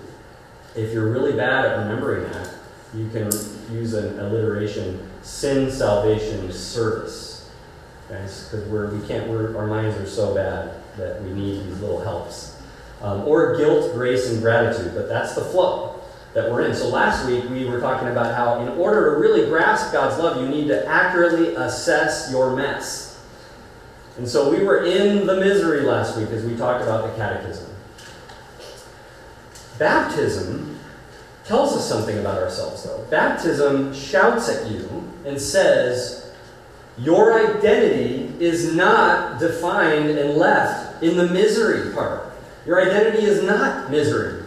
If 0.75 0.93
you're 0.93 1.11
really 1.11 1.33
bad 1.33 1.65
at 1.65 1.77
remembering 1.79 2.23
that, 2.31 2.49
you 2.95 3.07
can 3.09 3.25
use 3.71 3.93
an 3.93 4.19
alliteration 4.19 5.07
sin, 5.21 5.71
salvation, 5.71 6.51
service. 6.51 7.32
Because 8.13 8.67
we're, 8.67 8.93
we 8.93 9.05
can't, 9.07 9.29
we're, 9.29 9.57
our 9.57 9.67
minds 9.67 9.97
are 9.97 10.05
so 10.05 10.33
bad 10.35 10.73
that 10.97 11.21
we 11.23 11.31
need 11.31 11.65
these 11.65 11.79
little 11.79 12.01
helps. 12.01 12.61
Um, 13.01 13.27
or 13.27 13.57
guilt, 13.57 13.93
grace, 13.93 14.29
and 14.29 14.41
gratitude, 14.41 14.93
but 14.95 15.09
that's 15.09 15.35
the 15.35 15.41
flow 15.41 16.01
that 16.33 16.49
we're 16.49 16.61
in. 16.61 16.73
So 16.73 16.87
last 16.87 17.27
week 17.27 17.49
we 17.49 17.65
were 17.65 17.79
talking 17.79 18.07
about 18.07 18.35
how, 18.35 18.61
in 18.61 18.69
order 18.79 19.13
to 19.13 19.19
really 19.19 19.45
grasp 19.47 19.91
God's 19.91 20.21
love, 20.21 20.41
you 20.41 20.47
need 20.47 20.67
to 20.67 20.85
accurately 20.87 21.55
assess 21.55 22.29
your 22.31 22.55
mess. 22.55 23.21
And 24.17 24.27
so 24.27 24.49
we 24.49 24.63
were 24.63 24.85
in 24.85 25.25
the 25.25 25.35
misery 25.35 25.81
last 25.81 26.17
week 26.17 26.29
as 26.29 26.45
we 26.45 26.55
talked 26.55 26.83
about 26.83 27.09
the 27.09 27.15
catechism. 27.17 27.69
Baptism 29.79 30.79
tells 31.45 31.75
us 31.75 31.87
something 31.87 32.17
about 32.19 32.41
ourselves, 32.41 32.83
though. 32.83 33.05
Baptism 33.09 33.93
shouts 33.93 34.49
at 34.49 34.71
you 34.71 35.11
and 35.25 35.39
says, 35.39 36.22
Your 36.97 37.39
identity 37.39 38.33
is 38.39 38.73
not 38.73 39.39
defined 39.39 40.09
and 40.09 40.35
left 40.37 41.01
in 41.01 41.17
the 41.17 41.27
misery 41.27 41.93
part. 41.93 42.31
Your 42.65 42.81
identity 42.81 43.25
is 43.25 43.43
not 43.43 43.89
misery. 43.89 44.43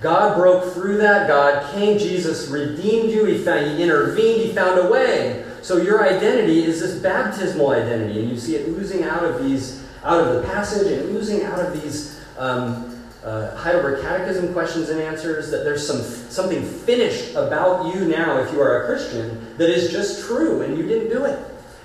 God 0.00 0.36
broke 0.36 0.72
through 0.72 0.98
that. 0.98 1.28
God 1.28 1.72
came. 1.72 1.98
Jesus 1.98 2.48
redeemed 2.48 3.10
you. 3.10 3.24
He, 3.24 3.38
found, 3.38 3.66
he 3.66 3.82
intervened. 3.82 4.42
He 4.42 4.52
found 4.52 4.78
a 4.78 4.90
way. 4.90 5.44
So 5.60 5.78
your 5.78 6.08
identity 6.08 6.64
is 6.64 6.80
this 6.80 6.98
baptismal 7.00 7.70
identity, 7.70 8.20
and 8.20 8.30
you 8.30 8.38
see 8.38 8.56
it 8.56 8.68
oozing 8.68 9.02
out 9.02 9.24
of 9.24 9.42
these, 9.42 9.84
out 10.04 10.20
of 10.20 10.34
the 10.34 10.42
passage, 10.48 10.90
and 10.90 11.16
oozing 11.16 11.42
out 11.44 11.58
of 11.58 11.82
these 11.82 12.20
um, 12.38 12.97
uh, 13.24 13.56
Heidelberg 13.56 14.02
Catechism 14.02 14.52
questions 14.52 14.88
and 14.88 15.00
answers. 15.00 15.50
That 15.50 15.64
there's 15.64 15.86
some 15.86 16.00
something 16.00 16.64
finished 16.64 17.34
about 17.34 17.94
you 17.94 18.06
now, 18.06 18.38
if 18.38 18.52
you 18.52 18.60
are 18.60 18.82
a 18.82 18.86
Christian, 18.86 19.56
that 19.58 19.68
is 19.68 19.90
just 19.90 20.26
true, 20.26 20.62
and 20.62 20.76
you 20.76 20.86
didn't 20.86 21.10
do 21.10 21.24
it, 21.24 21.38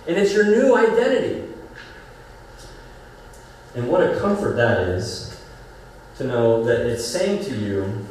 and 0.08 0.18
it's 0.18 0.34
your 0.34 0.46
new 0.46 0.76
identity. 0.76 1.50
And 3.76 3.90
what 3.90 4.02
a 4.02 4.20
comfort 4.20 4.56
that 4.56 4.82
is 4.82 5.42
to 6.18 6.26
know 6.26 6.64
that 6.64 6.86
it's 6.86 7.06
saying 7.06 7.44
to 7.46 7.56
you, 7.56 8.06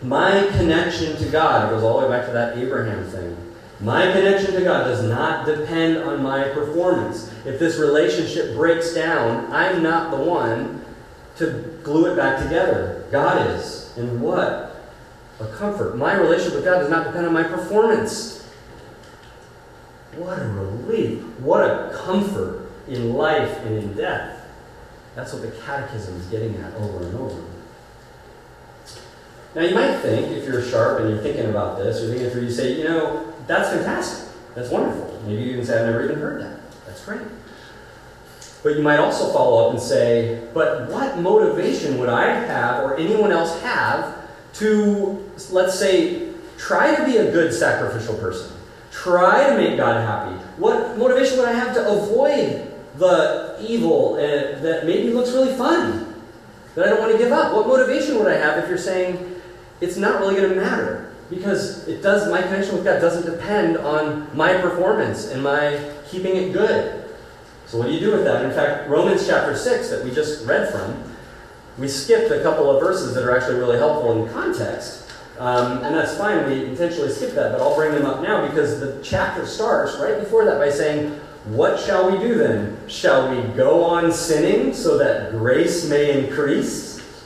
my 0.00 0.48
connection 0.52 1.16
to 1.16 1.28
God, 1.28 1.68
it 1.68 1.74
goes 1.74 1.82
all 1.82 2.00
the 2.00 2.06
way 2.06 2.16
back 2.16 2.26
to 2.26 2.32
that 2.32 2.56
Abraham 2.56 3.04
thing. 3.04 3.36
My 3.80 4.12
connection 4.12 4.54
to 4.54 4.62
God 4.62 4.84
does 4.84 5.02
not 5.02 5.44
depend 5.44 5.98
on 5.98 6.22
my 6.22 6.44
performance. 6.50 7.32
If 7.44 7.58
this 7.58 7.78
relationship 7.78 8.54
breaks 8.54 8.94
down, 8.94 9.52
I'm 9.52 9.82
not 9.82 10.12
the 10.12 10.18
one 10.18 10.81
to 11.36 11.78
glue 11.82 12.12
it 12.12 12.16
back 12.16 12.42
together. 12.42 13.06
God 13.10 13.50
is. 13.50 13.96
And 13.96 14.20
what 14.20 14.76
a 15.40 15.46
comfort. 15.56 15.96
My 15.96 16.14
relationship 16.14 16.56
with 16.56 16.64
God 16.64 16.80
does 16.80 16.90
not 16.90 17.06
depend 17.06 17.26
on 17.26 17.32
my 17.32 17.42
performance. 17.42 18.48
What 20.16 20.38
a 20.38 20.48
relief. 20.48 21.22
What 21.40 21.62
a 21.62 21.90
comfort 22.04 22.70
in 22.86 23.14
life 23.14 23.58
and 23.64 23.78
in 23.78 23.94
death. 23.94 24.40
That's 25.14 25.32
what 25.32 25.42
the 25.42 25.50
catechism 25.62 26.16
is 26.16 26.26
getting 26.26 26.56
at 26.56 26.74
over 26.74 27.04
and 27.04 27.14
over. 27.16 27.42
Now, 29.54 29.62
you 29.62 29.74
might 29.74 29.98
think, 29.98 30.32
if 30.32 30.46
you're 30.46 30.62
sharp 30.62 31.00
and 31.00 31.10
you're 31.10 31.22
thinking 31.22 31.50
about 31.50 31.78
this, 31.78 32.02
or 32.02 32.08
thinking 32.08 32.30
through, 32.30 32.42
you 32.42 32.50
say, 32.50 32.78
you 32.78 32.84
know, 32.84 33.34
that's 33.46 33.68
fantastic. 33.68 34.34
That's 34.54 34.70
wonderful. 34.70 35.22
Maybe 35.26 35.42
you 35.42 35.56
can 35.56 35.64
say, 35.66 35.78
I've 35.80 35.86
never 35.86 36.04
even 36.04 36.16
heard 36.16 36.40
that. 36.40 36.58
That's 36.86 37.04
great. 37.04 37.20
But 38.62 38.76
you 38.76 38.82
might 38.82 38.98
also 38.98 39.32
follow 39.32 39.66
up 39.66 39.74
and 39.74 39.82
say, 39.82 40.46
but 40.54 40.88
what 40.88 41.18
motivation 41.18 41.98
would 41.98 42.08
I 42.08 42.26
have 42.26 42.84
or 42.84 42.96
anyone 42.96 43.32
else 43.32 43.60
have 43.62 44.16
to, 44.54 45.30
let's 45.50 45.78
say, 45.78 46.32
try 46.58 46.94
to 46.94 47.04
be 47.04 47.16
a 47.16 47.32
good 47.32 47.52
sacrificial 47.52 48.14
person? 48.16 48.56
Try 48.92 49.50
to 49.50 49.56
make 49.56 49.76
God 49.76 50.00
happy. 50.06 50.36
What 50.58 50.96
motivation 50.96 51.38
would 51.38 51.48
I 51.48 51.54
have 51.54 51.74
to 51.74 51.88
avoid 51.88 52.72
the 52.98 53.56
evil 53.60 54.14
uh, 54.14 54.60
that 54.60 54.84
maybe 54.86 55.12
looks 55.12 55.30
really 55.32 55.56
fun 55.56 56.14
that 56.74 56.86
I 56.86 56.90
don't 56.90 57.00
want 57.00 57.12
to 57.12 57.18
give 57.18 57.32
up? 57.32 57.54
What 57.54 57.66
motivation 57.66 58.18
would 58.18 58.28
I 58.28 58.36
have 58.36 58.62
if 58.62 58.68
you're 58.68 58.78
saying 58.78 59.40
it's 59.80 59.96
not 59.96 60.20
really 60.20 60.36
going 60.36 60.50
to 60.50 60.54
matter? 60.54 61.12
Because 61.30 61.88
it 61.88 62.02
does 62.02 62.30
my 62.30 62.42
connection 62.42 62.76
with 62.76 62.84
God 62.84 63.00
doesn't 63.00 63.28
depend 63.28 63.78
on 63.78 64.28
my 64.36 64.60
performance 64.60 65.28
and 65.28 65.42
my 65.42 65.82
keeping 66.06 66.36
it 66.36 66.52
good. 66.52 67.01
So 67.72 67.78
what 67.78 67.86
do 67.86 67.94
you 67.94 68.00
do 68.00 68.12
with 68.12 68.24
that? 68.24 68.44
In 68.44 68.50
fact, 68.50 68.86
Romans 68.90 69.26
chapter 69.26 69.56
6 69.56 69.88
that 69.88 70.04
we 70.04 70.10
just 70.10 70.46
read 70.46 70.70
from, 70.70 71.04
we 71.78 71.88
skipped 71.88 72.30
a 72.30 72.42
couple 72.42 72.70
of 72.70 72.82
verses 72.82 73.14
that 73.14 73.24
are 73.24 73.34
actually 73.34 73.58
really 73.58 73.78
helpful 73.78 74.12
in 74.22 74.30
context. 74.30 75.10
Um, 75.38 75.82
and 75.82 75.94
that's 75.94 76.14
fine, 76.18 76.44
we 76.44 76.66
intentionally 76.66 77.10
skipped 77.10 77.34
that, 77.34 77.50
but 77.52 77.62
I'll 77.62 77.74
bring 77.74 77.92
them 77.92 78.04
up 78.04 78.20
now 78.20 78.46
because 78.46 78.78
the 78.78 79.00
chapter 79.02 79.46
starts 79.46 79.96
right 79.96 80.20
before 80.20 80.44
that 80.44 80.58
by 80.58 80.68
saying, 80.68 81.18
what 81.46 81.80
shall 81.80 82.10
we 82.10 82.18
do 82.18 82.34
then? 82.34 82.76
Shall 82.88 83.34
we 83.34 83.40
go 83.54 83.82
on 83.82 84.12
sinning 84.12 84.74
so 84.74 84.98
that 84.98 85.30
grace 85.30 85.88
may 85.88 86.26
increase? 86.26 87.24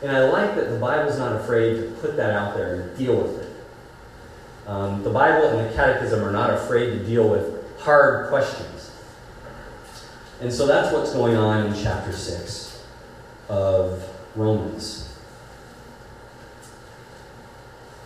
And 0.00 0.12
I 0.12 0.28
like 0.28 0.54
that 0.54 0.70
the 0.70 0.78
Bible's 0.78 1.18
not 1.18 1.34
afraid 1.34 1.74
to 1.74 1.90
put 2.00 2.16
that 2.18 2.30
out 2.30 2.54
there 2.54 2.82
and 2.82 2.96
deal 2.96 3.16
with 3.20 3.42
it. 3.42 4.68
Um, 4.68 5.02
the 5.02 5.10
Bible 5.10 5.48
and 5.48 5.68
the 5.68 5.74
Catechism 5.74 6.22
are 6.22 6.30
not 6.30 6.50
afraid 6.50 6.90
to 6.90 7.04
deal 7.04 7.28
with 7.28 7.80
hard 7.80 8.28
questions. 8.28 8.77
And 10.40 10.52
so 10.52 10.66
that's 10.66 10.92
what's 10.92 11.12
going 11.12 11.36
on 11.36 11.66
in 11.66 11.82
chapter 11.82 12.12
6 12.12 12.84
of 13.48 14.08
Romans. 14.36 15.08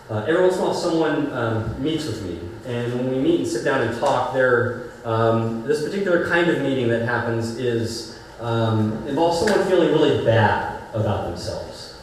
Uh, 0.08 0.24
every 0.26 0.42
once 0.42 0.56
in 0.56 0.60
a 0.60 0.64
while, 0.64 0.74
someone 0.74 1.32
um, 1.32 1.82
meets 1.82 2.06
with 2.06 2.22
me, 2.24 2.40
and 2.66 2.92
when 2.94 3.10
we 3.10 3.18
meet 3.18 3.40
and 3.40 3.48
sit 3.48 3.64
down 3.64 3.80
and 3.80 3.98
talk, 3.98 4.34
they're 4.34 4.90
um, 5.04 5.62
this 5.64 5.82
particular 5.82 6.28
kind 6.28 6.48
of 6.50 6.62
meeting 6.62 6.88
that 6.88 7.02
happens 7.02 7.58
is 7.58 8.20
um, 8.40 9.06
involves 9.08 9.38
someone 9.40 9.66
feeling 9.68 9.88
really 9.88 10.24
bad 10.24 10.82
about 10.94 11.28
themselves. 11.28 11.98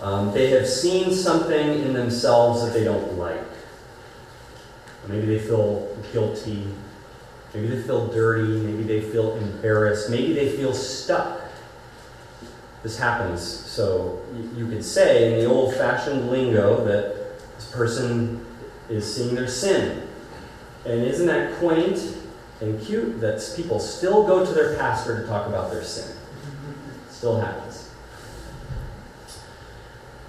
Um, 0.00 0.32
they 0.32 0.50
have 0.50 0.68
seen 0.68 1.12
something 1.12 1.80
in 1.80 1.92
themselves 1.92 2.64
that 2.64 2.72
they 2.72 2.84
don't 2.84 3.16
like. 3.16 3.40
Maybe 5.08 5.26
they 5.26 5.38
feel 5.38 5.96
guilty. 6.12 6.66
Maybe 7.54 7.68
they 7.68 7.82
feel 7.82 8.08
dirty. 8.08 8.60
Maybe 8.60 8.82
they 8.82 9.00
feel 9.00 9.36
embarrassed. 9.36 10.10
Maybe 10.10 10.32
they 10.32 10.56
feel 10.56 10.74
stuck. 10.74 11.40
This 12.82 12.98
happens. 12.98 13.42
So 13.42 14.20
you, 14.56 14.66
could 14.66 14.84
say 14.84 15.32
in 15.32 15.38
the 15.38 15.46
old 15.46 15.74
fashioned 15.74 16.30
lingo 16.30 16.84
that 16.84 17.38
this 17.54 17.70
person 17.70 18.44
is 18.90 19.14
seeing 19.14 19.34
their 19.34 19.48
sin. 19.48 20.06
And 20.84 21.02
isn't 21.02 21.26
that 21.26 21.56
quaint 21.58 22.16
and 22.60 22.80
cute 22.84 23.20
that 23.20 23.52
people 23.56 23.78
still 23.78 24.26
go 24.26 24.44
to 24.44 24.52
their 24.52 24.76
pastor 24.76 25.22
to 25.22 25.26
talk 25.26 25.46
about 25.46 25.70
their 25.70 25.84
sin? 25.84 26.16
Still 27.08 27.40
happens. 27.40 27.90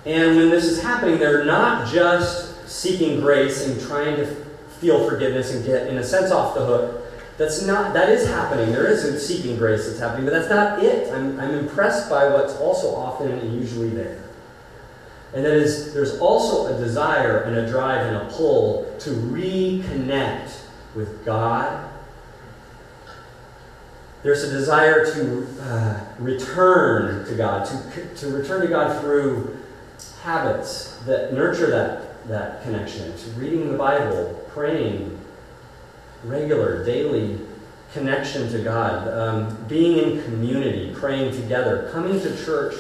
And 0.05 0.38
when 0.38 0.50
this 0.50 0.65
is 0.65 0.82
happening, 0.82 1.17
they're 1.17 1.44
not 1.44 1.88
just 1.88 2.70
seeking 2.70 3.20
grace 3.20 3.67
and 3.67 3.82
trying 3.82 4.15
to 4.17 4.27
feel 4.79 5.10
forgiveness 5.10 5.53
and 5.53 5.65
get, 5.65 5.88
in 5.88 5.98
a 5.98 6.03
sense, 6.03 6.32
off 6.32 6.53
the 6.53 6.63
hook. 6.63 7.04
That's 7.37 7.65
not, 7.65 7.93
that 7.93 8.09
is 8.09 8.27
happening. 8.27 8.71
There 8.71 8.87
is 8.87 9.03
a 9.03 9.19
seeking 9.19 9.57
grace 9.57 9.87
that's 9.87 9.99
happening, 9.99 10.25
but 10.25 10.31
that's 10.31 10.49
not 10.49 10.81
it. 10.81 11.11
I'm, 11.11 11.37
I'm 11.39 11.53
impressed 11.53 12.09
by 12.09 12.29
what's 12.29 12.55
also 12.55 12.95
often 12.95 13.31
and 13.31 13.53
usually 13.53 13.89
there. 13.89 14.23
And 15.33 15.43
that 15.43 15.53
is, 15.53 15.93
there's 15.93 16.17
also 16.19 16.73
a 16.73 16.79
desire 16.79 17.39
and 17.41 17.57
a 17.57 17.67
drive 17.67 18.05
and 18.07 18.15
a 18.15 18.33
pull 18.33 18.95
to 18.99 19.09
reconnect 19.09 20.61
with 20.95 21.25
God. 21.25 21.89
There's 24.23 24.43
a 24.43 24.51
desire 24.51 25.05
to 25.13 25.47
uh, 25.61 26.05
return 26.19 27.25
to 27.27 27.35
God, 27.35 27.65
to, 27.65 28.15
to 28.15 28.27
return 28.29 28.61
to 28.61 28.67
God 28.67 29.01
through 29.01 29.57
habits 30.23 30.97
that 31.05 31.33
nurture 31.33 31.69
that, 31.69 32.27
that 32.29 32.63
connection, 32.63 33.15
to 33.17 33.29
reading 33.31 33.71
the 33.71 33.77
Bible, 33.77 34.41
praying, 34.49 35.14
regular, 36.25 36.84
daily 36.86 37.39
connection 37.94 38.51
to 38.51 38.60
God, 38.60 39.08
um, 39.08 39.65
being 39.67 39.98
in 39.98 40.24
community, 40.24 40.94
praying 40.94 41.32
together, 41.32 41.89
coming 41.91 42.20
to 42.20 42.46
church 42.46 42.75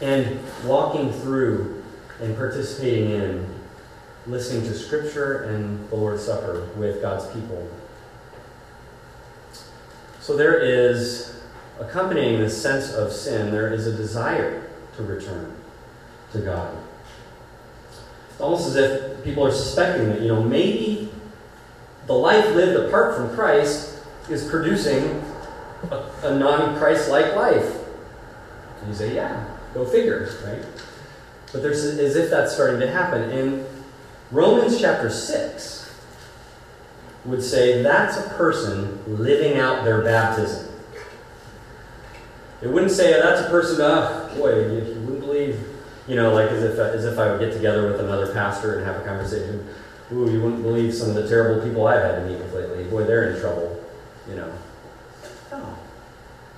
and 0.00 0.38
walking 0.64 1.12
through 1.12 1.82
and 2.20 2.36
participating 2.36 3.10
in, 3.10 3.54
listening 4.26 4.62
to 4.62 4.74
Scripture 4.74 5.44
and 5.44 5.88
the 5.90 5.96
Lord's 5.96 6.24
Supper 6.24 6.68
with 6.76 7.00
God's 7.00 7.26
people. 7.34 7.68
So 10.20 10.36
there 10.36 10.60
is, 10.60 11.40
accompanying 11.80 12.38
this 12.38 12.60
sense 12.60 12.92
of 12.92 13.10
sin, 13.10 13.50
there 13.50 13.72
is 13.72 13.86
a 13.86 13.96
desire 13.96 14.70
to 14.96 15.02
return 15.02 15.56
to 16.32 16.38
God. 16.40 16.76
It's 18.30 18.40
almost 18.40 18.68
as 18.68 18.76
if 18.76 19.24
people 19.24 19.44
are 19.44 19.50
suspecting 19.50 20.10
that, 20.10 20.20
you 20.20 20.28
know, 20.28 20.42
maybe 20.42 20.99
the 22.10 22.16
life 22.16 22.56
lived 22.56 22.88
apart 22.88 23.14
from 23.14 23.32
Christ 23.36 24.00
is 24.28 24.50
producing 24.50 25.22
a, 25.92 26.10
a 26.24 26.36
non 26.36 26.76
Christ 26.76 27.08
like 27.08 27.36
life. 27.36 27.72
And 28.80 28.88
you 28.88 28.94
say, 28.94 29.14
yeah, 29.14 29.46
go 29.74 29.84
figure, 29.84 30.28
right? 30.44 30.60
But 31.52 31.62
there's 31.62 31.84
as 31.84 32.16
if 32.16 32.28
that's 32.28 32.52
starting 32.52 32.80
to 32.80 32.90
happen. 32.90 33.30
And 33.30 33.64
Romans 34.32 34.80
chapter 34.80 35.08
6 35.08 36.02
would 37.26 37.44
say 37.44 37.80
that's 37.80 38.16
a 38.16 38.28
person 38.30 38.98
living 39.06 39.58
out 39.58 39.84
their 39.84 40.02
baptism. 40.02 40.66
It 42.60 42.70
wouldn't 42.70 42.90
say 42.90 43.14
oh, 43.14 43.22
that's 43.22 43.46
a 43.46 43.50
person, 43.50 43.76
oh, 43.82 44.34
boy, 44.36 44.56
you, 44.56 44.94
you 44.94 45.00
wouldn't 45.02 45.20
believe, 45.20 45.64
you 46.08 46.16
know, 46.16 46.34
like 46.34 46.50
as 46.50 46.64
if, 46.64 46.76
as 46.76 47.04
if 47.04 47.20
I 47.20 47.30
would 47.30 47.38
get 47.38 47.52
together 47.52 47.88
with 47.88 48.00
another 48.00 48.32
pastor 48.32 48.78
and 48.78 48.84
have 48.84 49.00
a 49.00 49.04
conversation. 49.04 49.64
Ooh, 50.12 50.30
you 50.30 50.42
wouldn't 50.42 50.62
believe 50.62 50.92
some 50.92 51.10
of 51.10 51.14
the 51.14 51.28
terrible 51.28 51.62
people 51.62 51.86
I've 51.86 52.02
had 52.02 52.16
to 52.16 52.26
meet 52.26 52.38
with 52.38 52.52
lately. 52.52 52.84
Boy, 52.84 53.04
they're 53.04 53.32
in 53.32 53.40
trouble, 53.40 53.82
you 54.28 54.34
know. 54.34 54.52
No. 55.52 55.76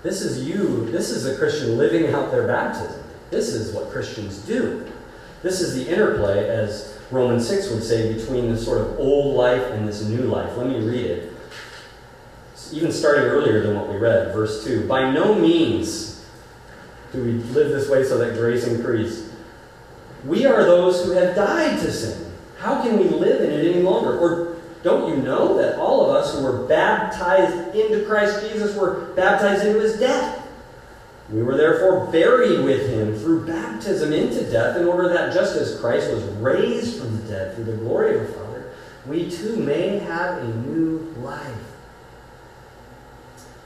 This 0.02 0.22
is 0.22 0.48
you, 0.48 0.90
this 0.90 1.10
is 1.10 1.26
a 1.26 1.36
Christian 1.36 1.76
living 1.76 2.12
out 2.12 2.30
their 2.30 2.46
baptism. 2.46 3.02
This 3.30 3.48
is 3.48 3.74
what 3.74 3.90
Christians 3.90 4.38
do. 4.38 4.90
This 5.42 5.60
is 5.60 5.74
the 5.74 5.90
interplay, 5.90 6.48
as 6.48 6.98
Romans 7.10 7.46
6 7.46 7.70
would 7.70 7.82
say, 7.82 8.14
between 8.14 8.50
this 8.50 8.64
sort 8.64 8.80
of 8.80 8.98
old 8.98 9.36
life 9.36 9.62
and 9.72 9.86
this 9.86 10.02
new 10.02 10.22
life. 10.22 10.56
Let 10.56 10.68
me 10.68 10.78
read 10.78 11.06
it. 11.06 11.32
Even 12.72 12.90
starting 12.90 13.24
earlier 13.24 13.60
than 13.60 13.76
what 13.76 13.88
we 13.88 13.96
read, 13.96 14.32
verse 14.32 14.64
2. 14.64 14.86
By 14.86 15.10
no 15.10 15.34
means 15.34 16.24
do 17.12 17.22
we 17.22 17.32
live 17.32 17.68
this 17.70 17.90
way 17.90 18.02
so 18.02 18.16
that 18.18 18.34
grace 18.34 18.66
increase. 18.66 19.30
We 20.24 20.46
are 20.46 20.64
those 20.64 21.04
who 21.04 21.10
have 21.12 21.36
died 21.36 21.78
to 21.80 21.92
sin. 21.92 22.31
How 22.62 22.80
can 22.80 22.96
we 22.96 23.08
live 23.08 23.42
in 23.42 23.50
it 23.50 23.74
any 23.74 23.82
longer? 23.82 24.16
Or 24.16 24.56
don't 24.84 25.10
you 25.10 25.20
know 25.20 25.56
that 25.56 25.80
all 25.80 26.08
of 26.08 26.14
us 26.14 26.32
who 26.32 26.44
were 26.44 26.64
baptized 26.68 27.74
into 27.74 28.06
Christ 28.06 28.40
Jesus 28.40 28.76
were 28.76 29.12
baptized 29.16 29.66
into 29.66 29.80
his 29.80 29.98
death? 29.98 30.46
We 31.28 31.42
were 31.42 31.56
therefore 31.56 32.06
buried 32.12 32.64
with 32.64 32.88
him 32.88 33.18
through 33.18 33.46
baptism 33.46 34.12
into 34.12 34.48
death, 34.48 34.76
in 34.76 34.86
order 34.86 35.08
that 35.08 35.34
just 35.34 35.56
as 35.56 35.80
Christ 35.80 36.12
was 36.12 36.22
raised 36.36 37.00
from 37.00 37.16
the 37.16 37.28
dead 37.28 37.56
through 37.56 37.64
the 37.64 37.76
glory 37.78 38.14
of 38.14 38.28
the 38.28 38.32
Father, 38.32 38.70
we 39.06 39.28
too 39.28 39.56
may 39.56 39.98
have 39.98 40.38
a 40.38 40.54
new 40.58 40.98
life. 41.18 41.56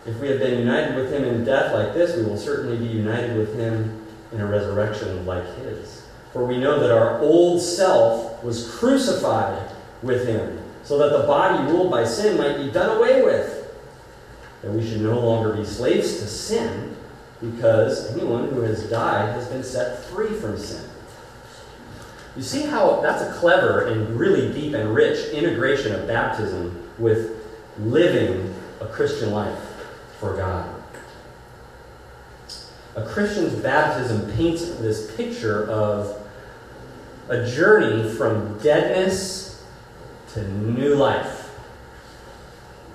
If 0.06 0.18
we 0.20 0.28
have 0.28 0.38
been 0.38 0.58
united 0.58 0.94
with 0.96 1.12
him 1.12 1.24
in 1.24 1.44
death 1.44 1.74
like 1.74 1.92
this, 1.92 2.16
we 2.16 2.22
will 2.22 2.38
certainly 2.38 2.78
be 2.78 2.86
united 2.86 3.36
with 3.36 3.58
him 3.58 4.06
in 4.32 4.40
a 4.40 4.46
resurrection 4.46 5.26
like 5.26 5.44
his. 5.58 6.05
For 6.36 6.44
we 6.44 6.58
know 6.58 6.78
that 6.78 6.90
our 6.90 7.18
old 7.20 7.62
self 7.62 8.44
was 8.44 8.70
crucified 8.70 9.70
with 10.02 10.28
him, 10.28 10.62
so 10.82 10.98
that 10.98 11.18
the 11.18 11.26
body 11.26 11.72
ruled 11.72 11.90
by 11.90 12.04
sin 12.04 12.36
might 12.36 12.58
be 12.58 12.70
done 12.70 12.98
away 12.98 13.22
with, 13.22 13.74
that 14.60 14.70
we 14.70 14.86
should 14.86 15.00
no 15.00 15.18
longer 15.18 15.54
be 15.54 15.64
slaves 15.64 16.18
to 16.18 16.26
sin 16.26 16.94
because 17.40 18.14
anyone 18.14 18.50
who 18.50 18.60
has 18.60 18.84
died 18.90 19.34
has 19.34 19.48
been 19.48 19.64
set 19.64 20.04
free 20.04 20.28
from 20.28 20.58
sin. 20.58 20.86
You 22.36 22.42
see 22.42 22.66
how 22.66 23.00
that's 23.00 23.22
a 23.22 23.40
clever 23.40 23.86
and 23.86 24.20
really 24.20 24.52
deep 24.52 24.74
and 24.74 24.94
rich 24.94 25.30
integration 25.30 25.94
of 25.94 26.06
baptism 26.06 26.86
with 26.98 27.46
living 27.78 28.54
a 28.82 28.86
Christian 28.88 29.30
life 29.30 29.58
for 30.20 30.36
God. 30.36 30.68
A 32.94 33.06
Christian's 33.06 33.54
baptism 33.54 34.30
paints 34.32 34.66
this 34.76 35.16
picture 35.16 35.66
of 35.70 36.24
a 37.28 37.46
journey 37.46 38.08
from 38.14 38.58
deadness 38.58 39.64
to 40.32 40.46
new 40.48 40.94
life 40.94 41.46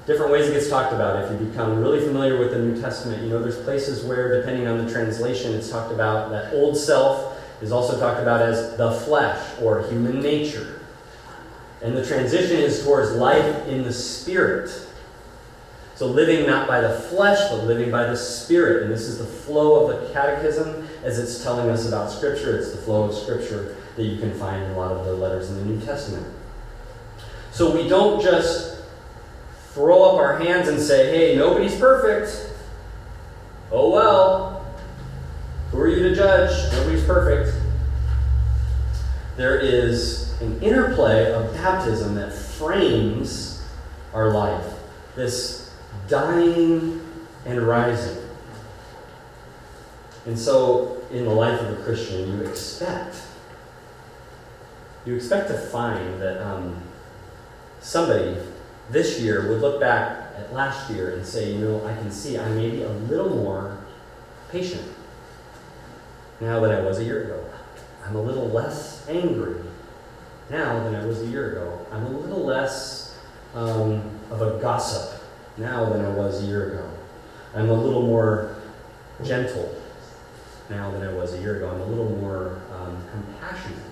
different 0.06 0.32
ways 0.32 0.48
it 0.48 0.54
gets 0.54 0.70
talked 0.70 0.94
about. 0.94 1.24
If 1.24 1.40
you 1.40 1.48
become 1.48 1.80
really 1.80 2.00
familiar 2.00 2.38
with 2.38 2.52
the 2.52 2.60
New 2.60 2.80
Testament, 2.80 3.24
you 3.24 3.30
know 3.30 3.42
there's 3.42 3.62
places 3.62 4.04
where, 4.04 4.40
depending 4.40 4.68
on 4.68 4.84
the 4.84 4.92
translation, 4.92 5.54
it's 5.54 5.70
talked 5.70 5.94
about 5.94 6.32
that 6.32 6.54
old 6.54 6.78
self 6.78 7.40
is 7.62 7.72
also 7.72 8.00
talked 8.00 8.20
about 8.20 8.42
as 8.42 8.76
the 8.78 8.92
flesh 8.92 9.40
or 9.62 9.88
human 9.88 10.22
nature. 10.22 10.82
And 11.82 11.96
the 11.96 12.06
transition 12.06 12.58
is 12.58 12.84
towards 12.84 13.12
life 13.12 13.68
in 13.68 13.84
the 13.84 13.94
spirit. 13.94 14.88
So 15.96 16.08
living 16.08 16.48
not 16.48 16.68
by 16.68 16.82
the 16.82 16.94
flesh, 16.94 17.40
but 17.50 17.66
living 17.66 17.92
by 17.92 18.06
the 18.06 18.18
spirit. 18.18 18.84
And 18.84 18.92
this 18.92 19.02
is 19.02 19.20
the 19.20 19.26
flow 19.26 19.88
of 19.88 20.02
the 20.02 20.14
catechism 20.14 20.88
as 21.04 21.20
it's 21.20 21.44
telling 21.44 21.70
us 21.70 21.88
about 21.88 22.12
Scripture. 22.12 22.58
It's 22.58 22.72
the 22.72 22.78
flow 22.78 23.04
of 23.04 23.14
Scripture 23.14 23.78
that 23.96 24.04
you 24.04 24.18
can 24.20 24.34
find 24.34 24.64
in 24.64 24.72
a 24.72 24.78
lot 24.78 24.92
of 24.92 25.06
the 25.06 25.14
letters 25.14 25.50
in 25.50 25.58
the 25.58 25.66
New 25.66 25.86
Testament. 25.86 26.26
So 27.52 27.76
we 27.76 27.88
don't 27.88 28.22
just 28.22 28.82
throw 29.74 30.04
up 30.04 30.16
our 30.16 30.38
hands 30.40 30.68
and 30.68 30.80
say, 30.80 31.12
hey, 31.12 31.36
nobody's 31.36 31.78
perfect. 31.78 32.54
Oh 33.72 33.92
well. 33.92 34.66
Who 35.72 35.80
are 35.80 35.88
you 35.88 36.10
to 36.10 36.16
judge? 36.16 36.72
Nobody's 36.74 37.04
perfect. 37.06 37.58
There 39.38 39.58
is 39.58 40.40
an 40.42 40.62
interplay 40.62 41.32
of 41.32 41.54
baptism 41.54 42.16
that 42.16 42.34
frames 42.34 43.64
our 44.14 44.32
life. 44.32 44.66
This 45.16 45.72
dying 46.08 47.02
and 47.46 47.62
rising. 47.62 48.18
And 50.26 50.38
so, 50.38 51.02
in 51.12 51.26
the 51.26 51.32
life 51.32 51.60
of 51.62 51.80
a 51.80 51.84
Christian, 51.84 52.28
you 52.30 52.46
expect, 52.46 53.16
you 55.06 55.16
expect 55.16 55.48
to 55.48 55.58
find 55.58 56.22
that 56.22 56.46
um, 56.46 56.76
somebody 57.80 58.38
this 58.90 59.20
year 59.20 59.50
would 59.50 59.62
look 59.62 59.80
back 59.80 60.34
at 60.38 60.54
last 60.54 60.92
year 60.92 61.16
and 61.16 61.26
say, 61.26 61.54
you 61.54 61.60
know, 61.60 61.86
I 61.86 61.94
can 61.96 62.12
see 62.12 62.38
I 62.38 62.48
may 62.50 62.70
be 62.70 62.84
a 62.84 62.90
little 62.90 63.30
more 63.30 63.78
patient 64.52 64.86
now 66.40 66.60
than 66.60 66.72
I 66.72 66.82
was 66.82 67.00
a 67.00 67.04
year 67.04 67.24
ago. 67.24 67.46
I'm 68.06 68.16
a 68.16 68.22
little 68.22 68.48
less 68.48 69.08
angry 69.08 69.62
now 70.50 70.84
than 70.84 70.96
I 70.96 71.06
was 71.06 71.22
a 71.22 71.28
year 71.28 71.52
ago. 71.52 71.86
I'm 71.92 72.06
a 72.06 72.10
little 72.10 72.44
less 72.44 73.20
um, 73.56 74.02
of 74.30 74.42
a 74.42 74.60
gossip 74.62 75.24
now 75.58 75.86
than 75.90 76.04
I 76.04 76.10
was 76.10 76.44
a 76.44 76.46
year 76.46 76.74
ago. 76.74 76.90
I'm 77.56 77.70
a 77.70 77.74
little 77.74 78.04
more 78.04 78.56
gentle 79.24 79.76
now 80.70 80.92
than 80.92 81.04
I 81.04 81.14
was 81.14 81.34
a 81.34 81.40
year 81.40 81.58
ago. 81.58 81.70
I'm 81.70 81.82
a 81.82 81.86
little 81.86 82.10
more 82.18 82.62
um, 82.74 82.98
compassionate 83.12 83.91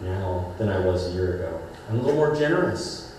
now 0.00 0.52
than 0.58 0.68
I 0.68 0.80
was 0.80 1.08
a 1.08 1.10
year 1.12 1.36
ago. 1.36 1.60
I'm 1.88 1.98
a 1.98 2.02
little 2.02 2.16
more 2.16 2.34
generous 2.34 3.14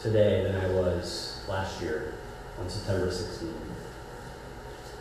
today 0.00 0.42
than 0.42 0.56
I 0.56 0.68
was 0.70 1.44
last 1.48 1.80
year 1.80 2.14
on 2.60 2.68
September 2.68 3.08
16th. 3.08 3.52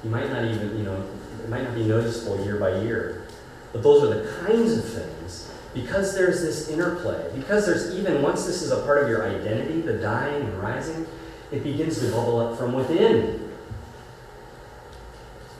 You 0.03 0.09
might 0.09 0.29
not 0.29 0.45
even, 0.45 0.77
you 0.77 0.83
know, 0.83 1.03
it 1.43 1.49
might 1.49 1.63
not 1.63 1.75
be 1.75 1.83
noticeable 1.83 2.43
year 2.43 2.57
by 2.57 2.81
year, 2.81 3.27
but 3.73 3.83
those 3.83 4.03
are 4.03 4.21
the 4.21 4.45
kinds 4.45 4.73
of 4.73 4.85
things 4.85 5.51
because 5.73 6.15
there's 6.15 6.41
this 6.41 6.69
interplay, 6.69 7.29
because 7.35 7.65
there's 7.65 7.95
even 7.95 8.21
once 8.21 8.45
this 8.45 8.61
is 8.61 8.71
a 8.71 8.81
part 8.83 9.03
of 9.03 9.09
your 9.09 9.27
identity, 9.27 9.81
the 9.81 9.93
dying 9.93 10.43
and 10.43 10.59
rising, 10.59 11.05
it 11.51 11.63
begins 11.63 11.99
to 11.99 12.11
bubble 12.11 12.39
up 12.39 12.57
from 12.57 12.73
within 12.73 13.51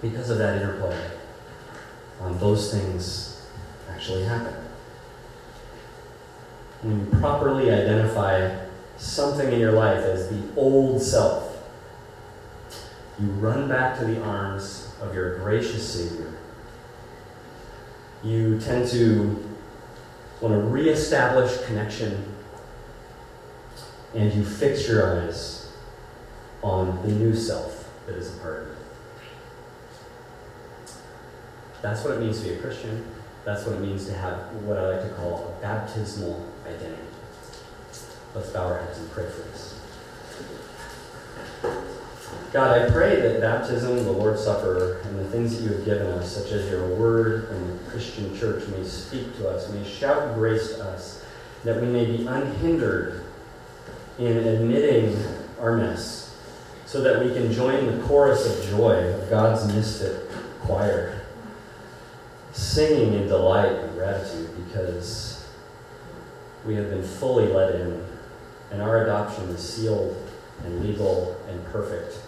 because 0.01 0.29
of 0.29 0.37
that 0.37 0.61
interplay. 0.61 0.99
Um, 2.21 2.37
those 2.39 2.71
things 2.73 3.47
actually 3.89 4.23
happen. 4.23 4.66
When 6.81 6.99
you 6.99 7.19
properly 7.19 7.71
identify 7.71 8.55
something 8.97 9.51
in 9.51 9.59
your 9.59 9.71
life 9.71 10.03
as 10.03 10.29
the 10.29 10.41
old 10.55 11.01
self, 11.01 11.57
you 13.19 13.27
run 13.27 13.67
back 13.67 13.97
to 13.99 14.05
the 14.05 14.21
arms 14.21 14.93
of 15.01 15.15
your 15.15 15.39
gracious 15.39 15.93
Savior. 15.93 16.33
You 18.23 18.59
tend 18.59 18.87
to 18.89 19.43
want 20.39 20.53
to 20.53 20.59
reestablish 20.59 21.65
connection, 21.65 22.35
and 24.13 24.31
you 24.33 24.45
fix 24.45 24.87
your 24.87 25.21
eyes 25.21 25.71
on 26.61 27.01
the 27.01 27.11
new 27.11 27.35
self 27.35 27.89
that 28.05 28.15
is 28.15 28.35
a 28.35 28.39
part 28.39 28.61
of 28.61 28.67
you. 28.67 28.73
That's 31.81 32.03
what 32.03 32.13
it 32.15 32.19
means 32.19 32.39
to 32.41 32.49
be 32.49 32.55
a 32.55 32.57
Christian. 32.59 33.05
That's 33.45 33.65
what 33.65 33.75
it 33.75 33.81
means 33.81 34.05
to 34.07 34.13
have 34.13 34.53
what 34.63 34.77
I 34.77 34.97
like 34.97 35.09
to 35.09 35.15
call 35.15 35.55
a 35.57 35.61
baptismal 35.61 36.45
identity. 36.67 37.01
Let's 38.35 38.49
bow 38.49 38.67
our 38.67 38.79
heads 38.79 38.99
and 38.99 39.09
pray 39.11 39.25
for 39.29 39.41
this. 39.41 39.73
God, 42.53 42.79
I 42.79 42.89
pray 42.89 43.19
that 43.19 43.41
baptism, 43.41 43.95
the 44.03 44.11
Lord's 44.11 44.43
Supper, 44.43 45.01
and 45.03 45.19
the 45.19 45.25
things 45.25 45.57
that 45.57 45.63
you 45.63 45.75
have 45.75 45.85
given 45.85 46.07
us, 46.13 46.31
such 46.31 46.51
as 46.51 46.69
your 46.69 46.87
word 46.95 47.49
and 47.49 47.79
the 47.79 47.89
Christian 47.89 48.37
church, 48.37 48.67
may 48.69 48.83
speak 48.83 49.35
to 49.37 49.49
us, 49.49 49.69
may 49.71 49.83
shout 49.87 50.33
grace 50.35 50.75
to 50.75 50.83
us, 50.85 51.25
that 51.63 51.81
we 51.81 51.87
may 51.87 52.05
be 52.05 52.25
unhindered 52.25 53.25
in 54.17 54.37
admitting 54.37 55.17
our 55.59 55.75
mess, 55.77 56.35
so 56.85 57.01
that 57.01 57.23
we 57.23 57.33
can 57.33 57.51
join 57.51 57.85
the 57.85 58.07
chorus 58.07 58.45
of 58.45 58.69
joy 58.69 59.13
of 59.13 59.29
God's 59.29 59.71
mystic 59.73 60.29
choir, 60.61 61.21
singing 62.53 63.13
in 63.13 63.27
delight 63.27 63.73
and 63.73 63.93
gratitude 63.93 64.49
because 64.65 65.26
we 66.67 66.75
have 66.75 66.89
been 66.89 67.03
fully 67.03 67.47
let 67.47 67.73
in, 67.75 68.05
and 68.71 68.81
our 68.81 69.03
adoption 69.05 69.45
is 69.49 69.61
sealed 69.61 70.15
and 70.63 70.83
legal 70.85 71.39
and 71.49 71.65
perfect 71.67 72.19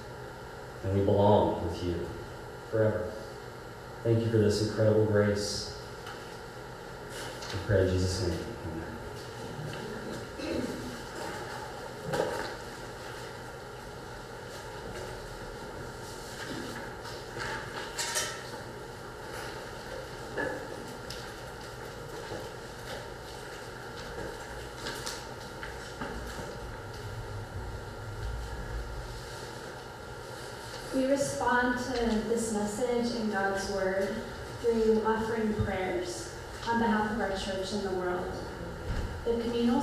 and 0.83 0.97
we 0.97 1.03
belong 1.03 1.63
with 1.67 1.83
you 1.83 2.07
forever. 2.71 3.11
Thank 4.03 4.19
you 4.19 4.31
for 4.31 4.37
this 4.37 4.67
incredible 4.67 5.05
grace. 5.05 5.77
We 7.51 7.59
pray 7.67 7.87
in 7.87 7.93
Jesus' 7.93 8.27
name. 8.27 8.39
Amen. 8.65 8.85
We 30.95 31.05
respond 31.59 31.95
to 31.95 32.29
this 32.29 32.53
message 32.53 33.19
in 33.19 33.31
God's 33.31 33.69
Word 33.71 34.15
through 34.61 35.03
offering 35.05 35.53
prayers 35.65 36.33
on 36.67 36.79
behalf 36.79 37.11
of 37.11 37.19
our 37.19 37.31
church 37.31 37.73
and 37.73 37.83
the 37.83 37.91
world. 37.91 38.31
The 39.25 39.41
communal 39.41 39.81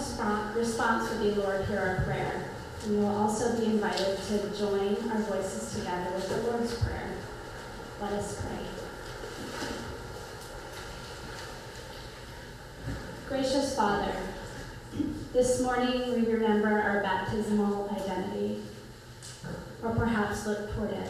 response 0.54 1.10
would 1.10 1.20
be, 1.20 1.30
Lord, 1.32 1.66
hear 1.66 1.78
our 1.78 2.04
prayer. 2.04 2.50
And 2.84 2.94
you 2.94 3.00
will 3.00 3.16
also 3.16 3.58
be 3.58 3.66
invited 3.66 4.18
to 4.28 4.58
join 4.58 5.10
our 5.10 5.20
voices 5.22 5.78
together 5.78 6.12
with 6.14 6.28
the 6.28 6.50
Lord's 6.50 6.78
Prayer. 6.82 7.10
Let 8.00 8.12
us 8.12 8.40
pray. 8.40 8.58
Gracious 13.28 13.74
Father, 13.76 14.14
this 15.32 15.60
morning 15.60 16.14
we 16.14 16.32
remember 16.32 16.68
our 16.68 17.02
baptismal 17.02 17.90
identity 17.90 18.62
or 19.82 19.90
perhaps 19.94 20.46
look 20.46 20.74
toward 20.74 20.92
it. 20.92 21.08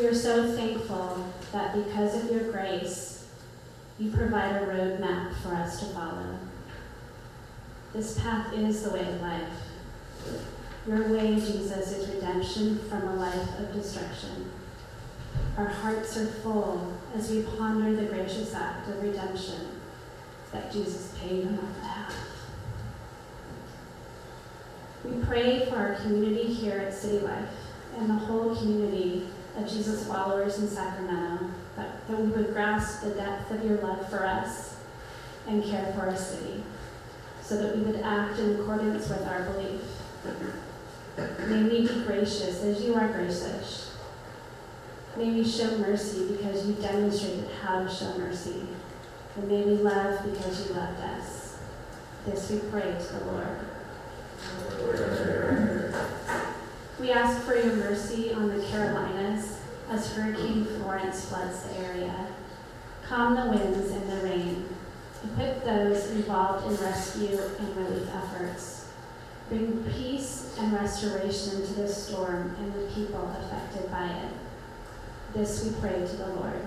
We 0.00 0.06
are 0.06 0.14
so 0.14 0.56
thankful 0.56 1.30
that 1.52 1.74
because 1.74 2.24
of 2.24 2.30
your 2.30 2.50
grace, 2.50 3.26
you 3.98 4.10
provide 4.10 4.56
a 4.56 4.64
roadmap 4.64 5.34
for 5.42 5.50
us 5.50 5.80
to 5.80 5.86
follow. 5.92 6.38
This 7.92 8.18
path 8.18 8.50
is 8.54 8.82
the 8.82 8.92
way 8.92 9.06
of 9.06 9.20
life. 9.20 9.52
Your 10.86 11.06
way, 11.12 11.34
Jesus, 11.34 11.92
is 11.92 12.14
redemption 12.14 12.78
from 12.88 13.08
a 13.08 13.16
life 13.16 13.58
of 13.58 13.74
destruction. 13.74 14.50
Our 15.58 15.66
hearts 15.66 16.16
are 16.16 16.28
full 16.28 16.94
as 17.14 17.30
we 17.30 17.42
ponder 17.42 17.94
the 17.94 18.08
gracious 18.08 18.54
act 18.54 18.88
of 18.88 19.02
redemption 19.02 19.68
that 20.50 20.72
Jesus 20.72 21.14
paid 21.20 21.46
on 21.46 21.58
our 21.58 21.74
behalf. 21.74 22.14
We 25.04 25.22
pray 25.26 25.66
for 25.66 25.76
our 25.76 25.96
community 25.96 26.54
here 26.54 26.78
at 26.78 26.94
City 26.94 27.18
Life 27.18 27.50
and 27.98 28.08
the 28.08 28.14
whole 28.14 28.56
community 28.56 29.26
of 29.60 29.68
Jesus 29.70 30.06
followers 30.06 30.58
in 30.58 30.68
Sacramento, 30.68 31.46
that, 31.76 32.06
that 32.08 32.18
we 32.18 32.28
would 32.28 32.52
grasp 32.52 33.02
the 33.02 33.10
depth 33.10 33.50
of 33.50 33.64
your 33.64 33.78
love 33.78 34.08
for 34.08 34.24
us 34.24 34.76
and 35.46 35.64
care 35.64 35.92
for 35.92 36.08
our 36.08 36.16
city, 36.16 36.62
so 37.42 37.56
that 37.56 37.76
we 37.76 37.82
would 37.82 38.00
act 38.02 38.38
in 38.38 38.60
accordance 38.60 39.08
with 39.08 39.26
our 39.26 39.44
belief. 39.50 39.80
May 41.48 41.62
we 41.64 41.86
be 41.86 42.02
gracious 42.04 42.62
as 42.62 42.82
you 42.82 42.94
are 42.94 43.08
gracious. 43.08 43.96
May 45.16 45.32
we 45.32 45.44
show 45.48 45.76
mercy 45.78 46.28
because 46.28 46.66
you 46.66 46.74
demonstrated 46.74 47.48
how 47.62 47.82
to 47.82 47.90
show 47.92 48.16
mercy. 48.16 48.66
And 49.36 49.48
may 49.48 49.62
we 49.62 49.76
love 49.76 50.24
because 50.30 50.68
you 50.68 50.74
loved 50.74 51.00
us. 51.00 51.58
This 52.26 52.50
we 52.50 52.58
pray 52.70 52.82
to 52.82 53.12
the 53.14 53.24
Lord. 53.26 53.58
We 57.00 57.12
ask 57.12 57.46
for 57.46 57.56
your 57.56 57.76
mercy 57.76 58.30
on 58.34 58.48
the 58.48 58.62
Carolinas 58.66 59.58
as 59.88 60.12
Hurricane 60.12 60.66
Florence 60.66 61.24
floods 61.24 61.62
the 61.62 61.78
area. 61.78 62.26
Calm 63.08 63.36
the 63.36 63.46
winds 63.56 63.90
and 63.90 64.10
the 64.10 64.16
rain. 64.28 64.68
Equip 65.24 65.64
those 65.64 66.10
involved 66.10 66.70
in 66.70 66.76
rescue 66.76 67.40
and 67.58 67.76
relief 67.76 68.06
efforts. 68.14 68.88
Bring 69.48 69.82
peace 69.96 70.54
and 70.60 70.74
restoration 70.74 71.66
to 71.66 71.72
the 71.72 71.88
storm 71.88 72.54
and 72.60 72.74
the 72.74 72.92
people 72.94 73.34
affected 73.44 73.90
by 73.90 74.06
it. 74.06 74.32
This 75.32 75.64
we 75.64 75.80
pray 75.80 76.06
to 76.06 76.16
the 76.16 76.26
Lord. 76.26 76.62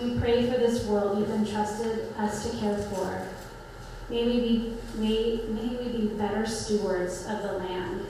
We 0.00 0.20
pray 0.20 0.48
for 0.48 0.56
this 0.56 0.84
world 0.86 1.18
you've 1.18 1.30
entrusted 1.30 2.14
us 2.16 2.48
to 2.48 2.56
care 2.58 2.78
for. 2.78 3.26
May 4.10 4.24
we 4.24 4.40
be, 4.40 4.76
may, 4.96 5.40
may 5.48 5.68
we 5.68 5.88
be 5.96 6.06
better 6.14 6.44
stewards 6.44 7.26
of 7.28 7.42
the 7.42 7.52
land. 7.52 8.06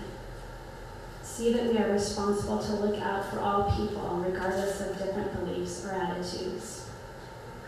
See 1.23 1.53
that 1.53 1.67
we 1.67 1.77
are 1.77 1.93
responsible 1.93 2.59
to 2.59 2.73
look 2.77 2.99
out 3.03 3.31
for 3.31 3.41
all 3.41 3.71
people, 3.71 4.25
regardless 4.27 4.81
of 4.81 4.97
different 4.97 5.35
beliefs 5.39 5.85
or 5.85 5.93
attitudes. 5.93 6.89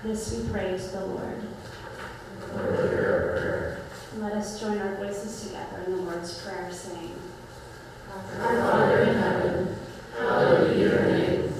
This 0.02 0.32
we 0.34 0.48
pray 0.50 0.78
to 0.78 0.82
the 0.82 1.04
Lord. 1.04 1.42
Let 4.18 4.32
us 4.32 4.58
join 4.58 4.78
our 4.78 4.94
voices 4.96 5.48
together 5.48 5.82
in 5.86 5.92
the 5.92 6.02
Lord's 6.02 6.42
Prayer, 6.42 6.70
saying, 6.72 7.12
Our 8.40 8.56
Father 8.62 9.02
in 9.02 9.14
heaven, 9.14 9.76
hallowed 10.18 10.70
be 10.72 10.80
your 10.80 11.02
name. 11.02 11.52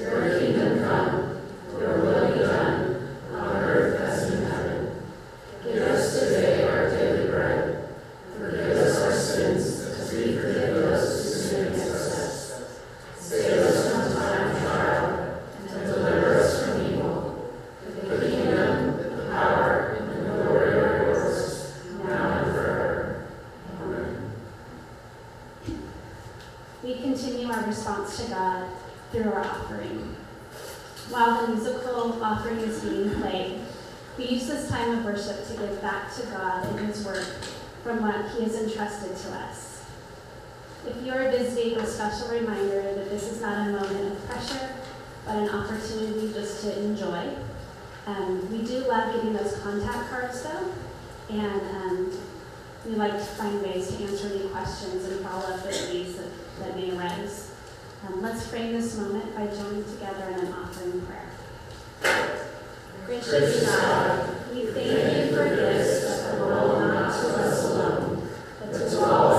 Your 0.00 0.38
kingdom 0.40 0.78
come, 0.84 1.40
your 1.78 2.00
will 2.00 2.32
be 2.32 2.38
done, 2.38 3.08
on 3.32 3.56
earth 3.56 4.00
as 4.00 4.32
in 4.32 4.42
heaven. 4.44 5.02
Give 5.64 5.82
us 5.82 6.18
today 6.20 6.68
our 6.68 6.90
daily 6.90 7.30
bread. 7.30 7.88
Forgive 8.36 8.76
us 8.76 9.00
our 9.00 9.12
sins, 9.12 9.80
as 9.80 10.12
we 10.12 10.36
forgive 10.36 10.74
those 10.74 11.24
who 11.24 11.30
sin 11.40 11.66
against 11.68 11.88
us. 11.90 12.80
Save 13.18 13.62
us 13.62 13.90
from 13.90 14.20
time 14.20 14.50
of 14.50 14.62
trial, 14.62 15.40
and 15.70 15.86
deliver 15.86 16.40
us 16.40 16.64
from 16.64 16.86
evil. 16.86 17.50
For 17.82 18.16
the 18.16 18.28
kingdom, 18.28 18.96
the 18.98 19.30
power, 19.30 19.96
and 19.98 20.10
the 20.10 20.32
glory 20.34 20.68
are 20.74 21.02
yours, 21.06 21.82
now 22.04 22.38
and 22.38 22.52
forever. 22.52 23.26
Amen. 23.80 24.32
we 26.82 26.94
continue 26.96 27.50
our 27.50 27.64
response 27.64 28.22
to 28.22 28.30
God 28.30 28.68
through 29.10 29.32
our 29.32 29.40
offering. 29.40 30.14
While 31.08 31.46
the 31.46 31.54
musical 31.54 32.22
offering 32.22 32.58
is 32.58 32.82
being 32.84 33.14
played, 33.14 33.60
we 34.16 34.26
use 34.26 34.46
this 34.46 34.68
time 34.68 34.98
of 34.98 35.04
worship 35.04 35.46
to 35.48 35.52
give 35.54 35.80
His 36.72 37.04
work 37.04 37.26
from 37.82 38.02
what 38.02 38.30
He 38.32 38.44
has 38.44 38.56
entrusted 38.56 39.16
to 39.16 39.36
us. 39.36 39.84
If 40.86 41.04
you 41.04 41.12
are 41.12 41.30
visiting, 41.30 41.78
a 41.78 41.86
special 41.86 42.28
reminder 42.28 42.82
that 42.82 43.08
this 43.08 43.30
is 43.30 43.40
not 43.40 43.68
a 43.68 43.70
moment 43.70 44.12
of 44.12 44.28
pressure, 44.28 44.74
but 45.26 45.36
an 45.36 45.48
opportunity 45.48 46.32
just 46.32 46.62
to 46.62 46.78
enjoy. 46.82 47.34
Um, 48.06 48.50
we 48.50 48.66
do 48.66 48.86
love 48.86 49.14
getting 49.14 49.32
those 49.32 49.58
contact 49.62 50.10
cards 50.10 50.42
though, 50.42 50.72
and 51.30 51.60
um, 51.76 52.12
we 52.86 52.96
like 52.96 53.12
to 53.12 53.24
find 53.24 53.62
ways 53.62 53.88
to 53.96 54.04
answer 54.04 54.28
any 54.28 54.48
questions 54.48 55.06
and 55.06 55.20
follow 55.20 55.54
up 55.54 55.64
with 55.64 55.90
these 55.90 56.16
that, 56.16 56.28
that 56.60 56.76
may 56.76 56.94
arise. 56.94 57.50
Um, 58.06 58.20
let's 58.20 58.46
frame 58.46 58.72
this 58.72 58.98
moment 58.98 59.34
by 59.34 59.46
joining 59.46 59.84
together 59.84 60.28
in 60.28 60.46
an 60.46 60.52
offering 60.52 61.00
prayer. 61.02 61.30
Gracious 63.06 63.66
God, 63.66 64.34
hold 66.52 66.78
not 66.80 67.12
alone, 67.64 68.28
but 68.60 68.90
to 68.90 69.04
all 69.04 69.33